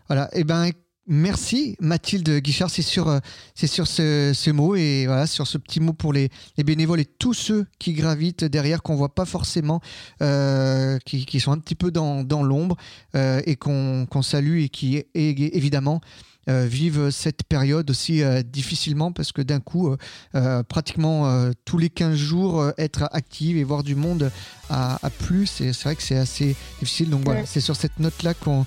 Voilà, 0.07 0.25
et 0.33 0.41
eh 0.41 0.43
ben 0.43 0.69
Merci 1.11 1.75
Mathilde 1.79 2.37
Guichard, 2.37 2.69
c'est 2.69 2.83
sur, 2.83 3.09
euh, 3.09 3.19
ce, 3.55 4.49
mot 4.51 4.75
et 4.75 5.07
voilà, 5.07 5.25
sur 5.25 5.47
ce 5.47 5.57
petit 5.57 5.79
mot 5.79 5.91
pour 5.91 6.13
les, 6.13 6.29
bénévoles 6.63 6.99
et 6.99 7.05
tous 7.05 7.33
ceux 7.33 7.65
qui 7.79 7.93
gravitent 7.93 8.43
derrière, 8.43 8.83
qu'on 8.83 8.93
voit 8.93 9.15
pas 9.15 9.25
forcément, 9.25 9.81
euh, 10.21 10.99
qui, 10.99 11.39
sont 11.39 11.51
un 11.51 11.57
petit 11.57 11.73
peu 11.73 11.89
dans, 11.89 12.43
l'ombre 12.43 12.77
euh, 13.15 13.41
et 13.47 13.55
qu'on 13.55 14.21
salue 14.21 14.59
et 14.59 14.69
qui 14.69 15.03
évidemment 15.15 15.99
euh, 16.47 16.65
vivent 16.65 17.11
cette 17.11 17.43
période 17.43 17.89
aussi 17.91 18.23
euh, 18.23 18.41
difficilement 18.41 19.11
parce 19.11 19.31
que 19.31 19.41
d'un 19.41 19.59
coup, 19.59 19.95
euh, 20.35 20.63
pratiquement 20.63 21.51
tous 21.65 21.77
les 21.77 21.89
15 21.89 22.15
jours, 22.15 22.71
être 22.77 23.09
active 23.11 23.57
et 23.57 23.63
voir 23.63 23.83
du 23.83 23.95
monde 23.95 24.31
à, 24.69 24.99
plus, 25.19 25.47
c'est 25.47 25.83
vrai 25.83 25.95
que 25.95 26.03
c'est 26.03 26.17
assez 26.17 26.55
difficile. 26.79 27.09
Donc 27.09 27.23
voilà, 27.25 27.45
c'est 27.45 27.61
sur 27.61 27.75
cette 27.75 27.99
note-là 27.99 28.33
qu'on 28.33 28.65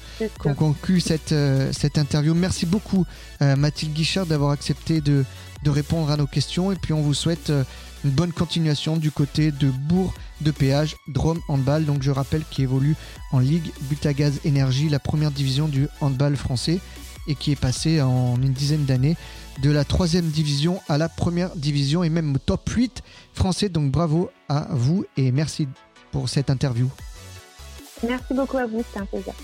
conclut 0.54 1.00
cette, 1.00 1.34
cette 1.72 1.98
interview. 1.98 2.34
Merci 2.34 2.66
beaucoup 2.66 3.06
Mathilde 3.40 3.92
Guichard 3.92 4.26
d'avoir 4.26 4.50
accepté 4.50 5.00
de, 5.00 5.24
de 5.64 5.70
répondre 5.70 6.10
à 6.10 6.16
nos 6.16 6.26
questions. 6.26 6.72
Et 6.72 6.76
puis 6.76 6.92
on 6.92 7.02
vous 7.02 7.14
souhaite 7.14 7.52
une 8.04 8.10
bonne 8.10 8.32
continuation 8.32 8.96
du 8.96 9.10
côté 9.10 9.52
de 9.52 9.70
Bourg 9.70 10.12
de 10.40 10.50
péage 10.50 10.96
Drôme 11.08 11.40
Handball, 11.48 11.84
donc 11.84 12.02
je 12.02 12.10
rappelle 12.10 12.42
qui 12.50 12.62
évolue 12.62 12.96
en 13.30 13.38
Ligue 13.38 13.70
Butagaz 13.82 14.40
Énergie, 14.44 14.88
la 14.88 14.98
première 14.98 15.30
division 15.30 15.68
du 15.68 15.86
handball 16.00 16.36
français 16.36 16.80
et 17.26 17.34
qui 17.34 17.52
est 17.52 17.60
passé 17.60 18.00
en 18.00 18.40
une 18.40 18.52
dizaine 18.52 18.84
d'années 18.84 19.16
de 19.62 19.70
la 19.70 19.84
troisième 19.84 20.28
division 20.28 20.80
à 20.88 20.98
la 20.98 21.08
première 21.08 21.54
division 21.56 22.02
et 22.02 22.08
même 22.08 22.34
au 22.34 22.38
top 22.38 22.68
8 22.68 23.02
français. 23.34 23.68
Donc 23.68 23.90
bravo 23.90 24.30
à 24.48 24.68
vous 24.70 25.04
et 25.16 25.32
merci 25.32 25.68
pour 26.10 26.28
cette 26.28 26.50
interview. 26.50 26.90
Merci 28.06 28.34
beaucoup 28.34 28.58
à 28.58 28.66
vous, 28.66 28.82
c'était 28.86 29.00
un 29.00 29.06
plaisir. 29.06 29.34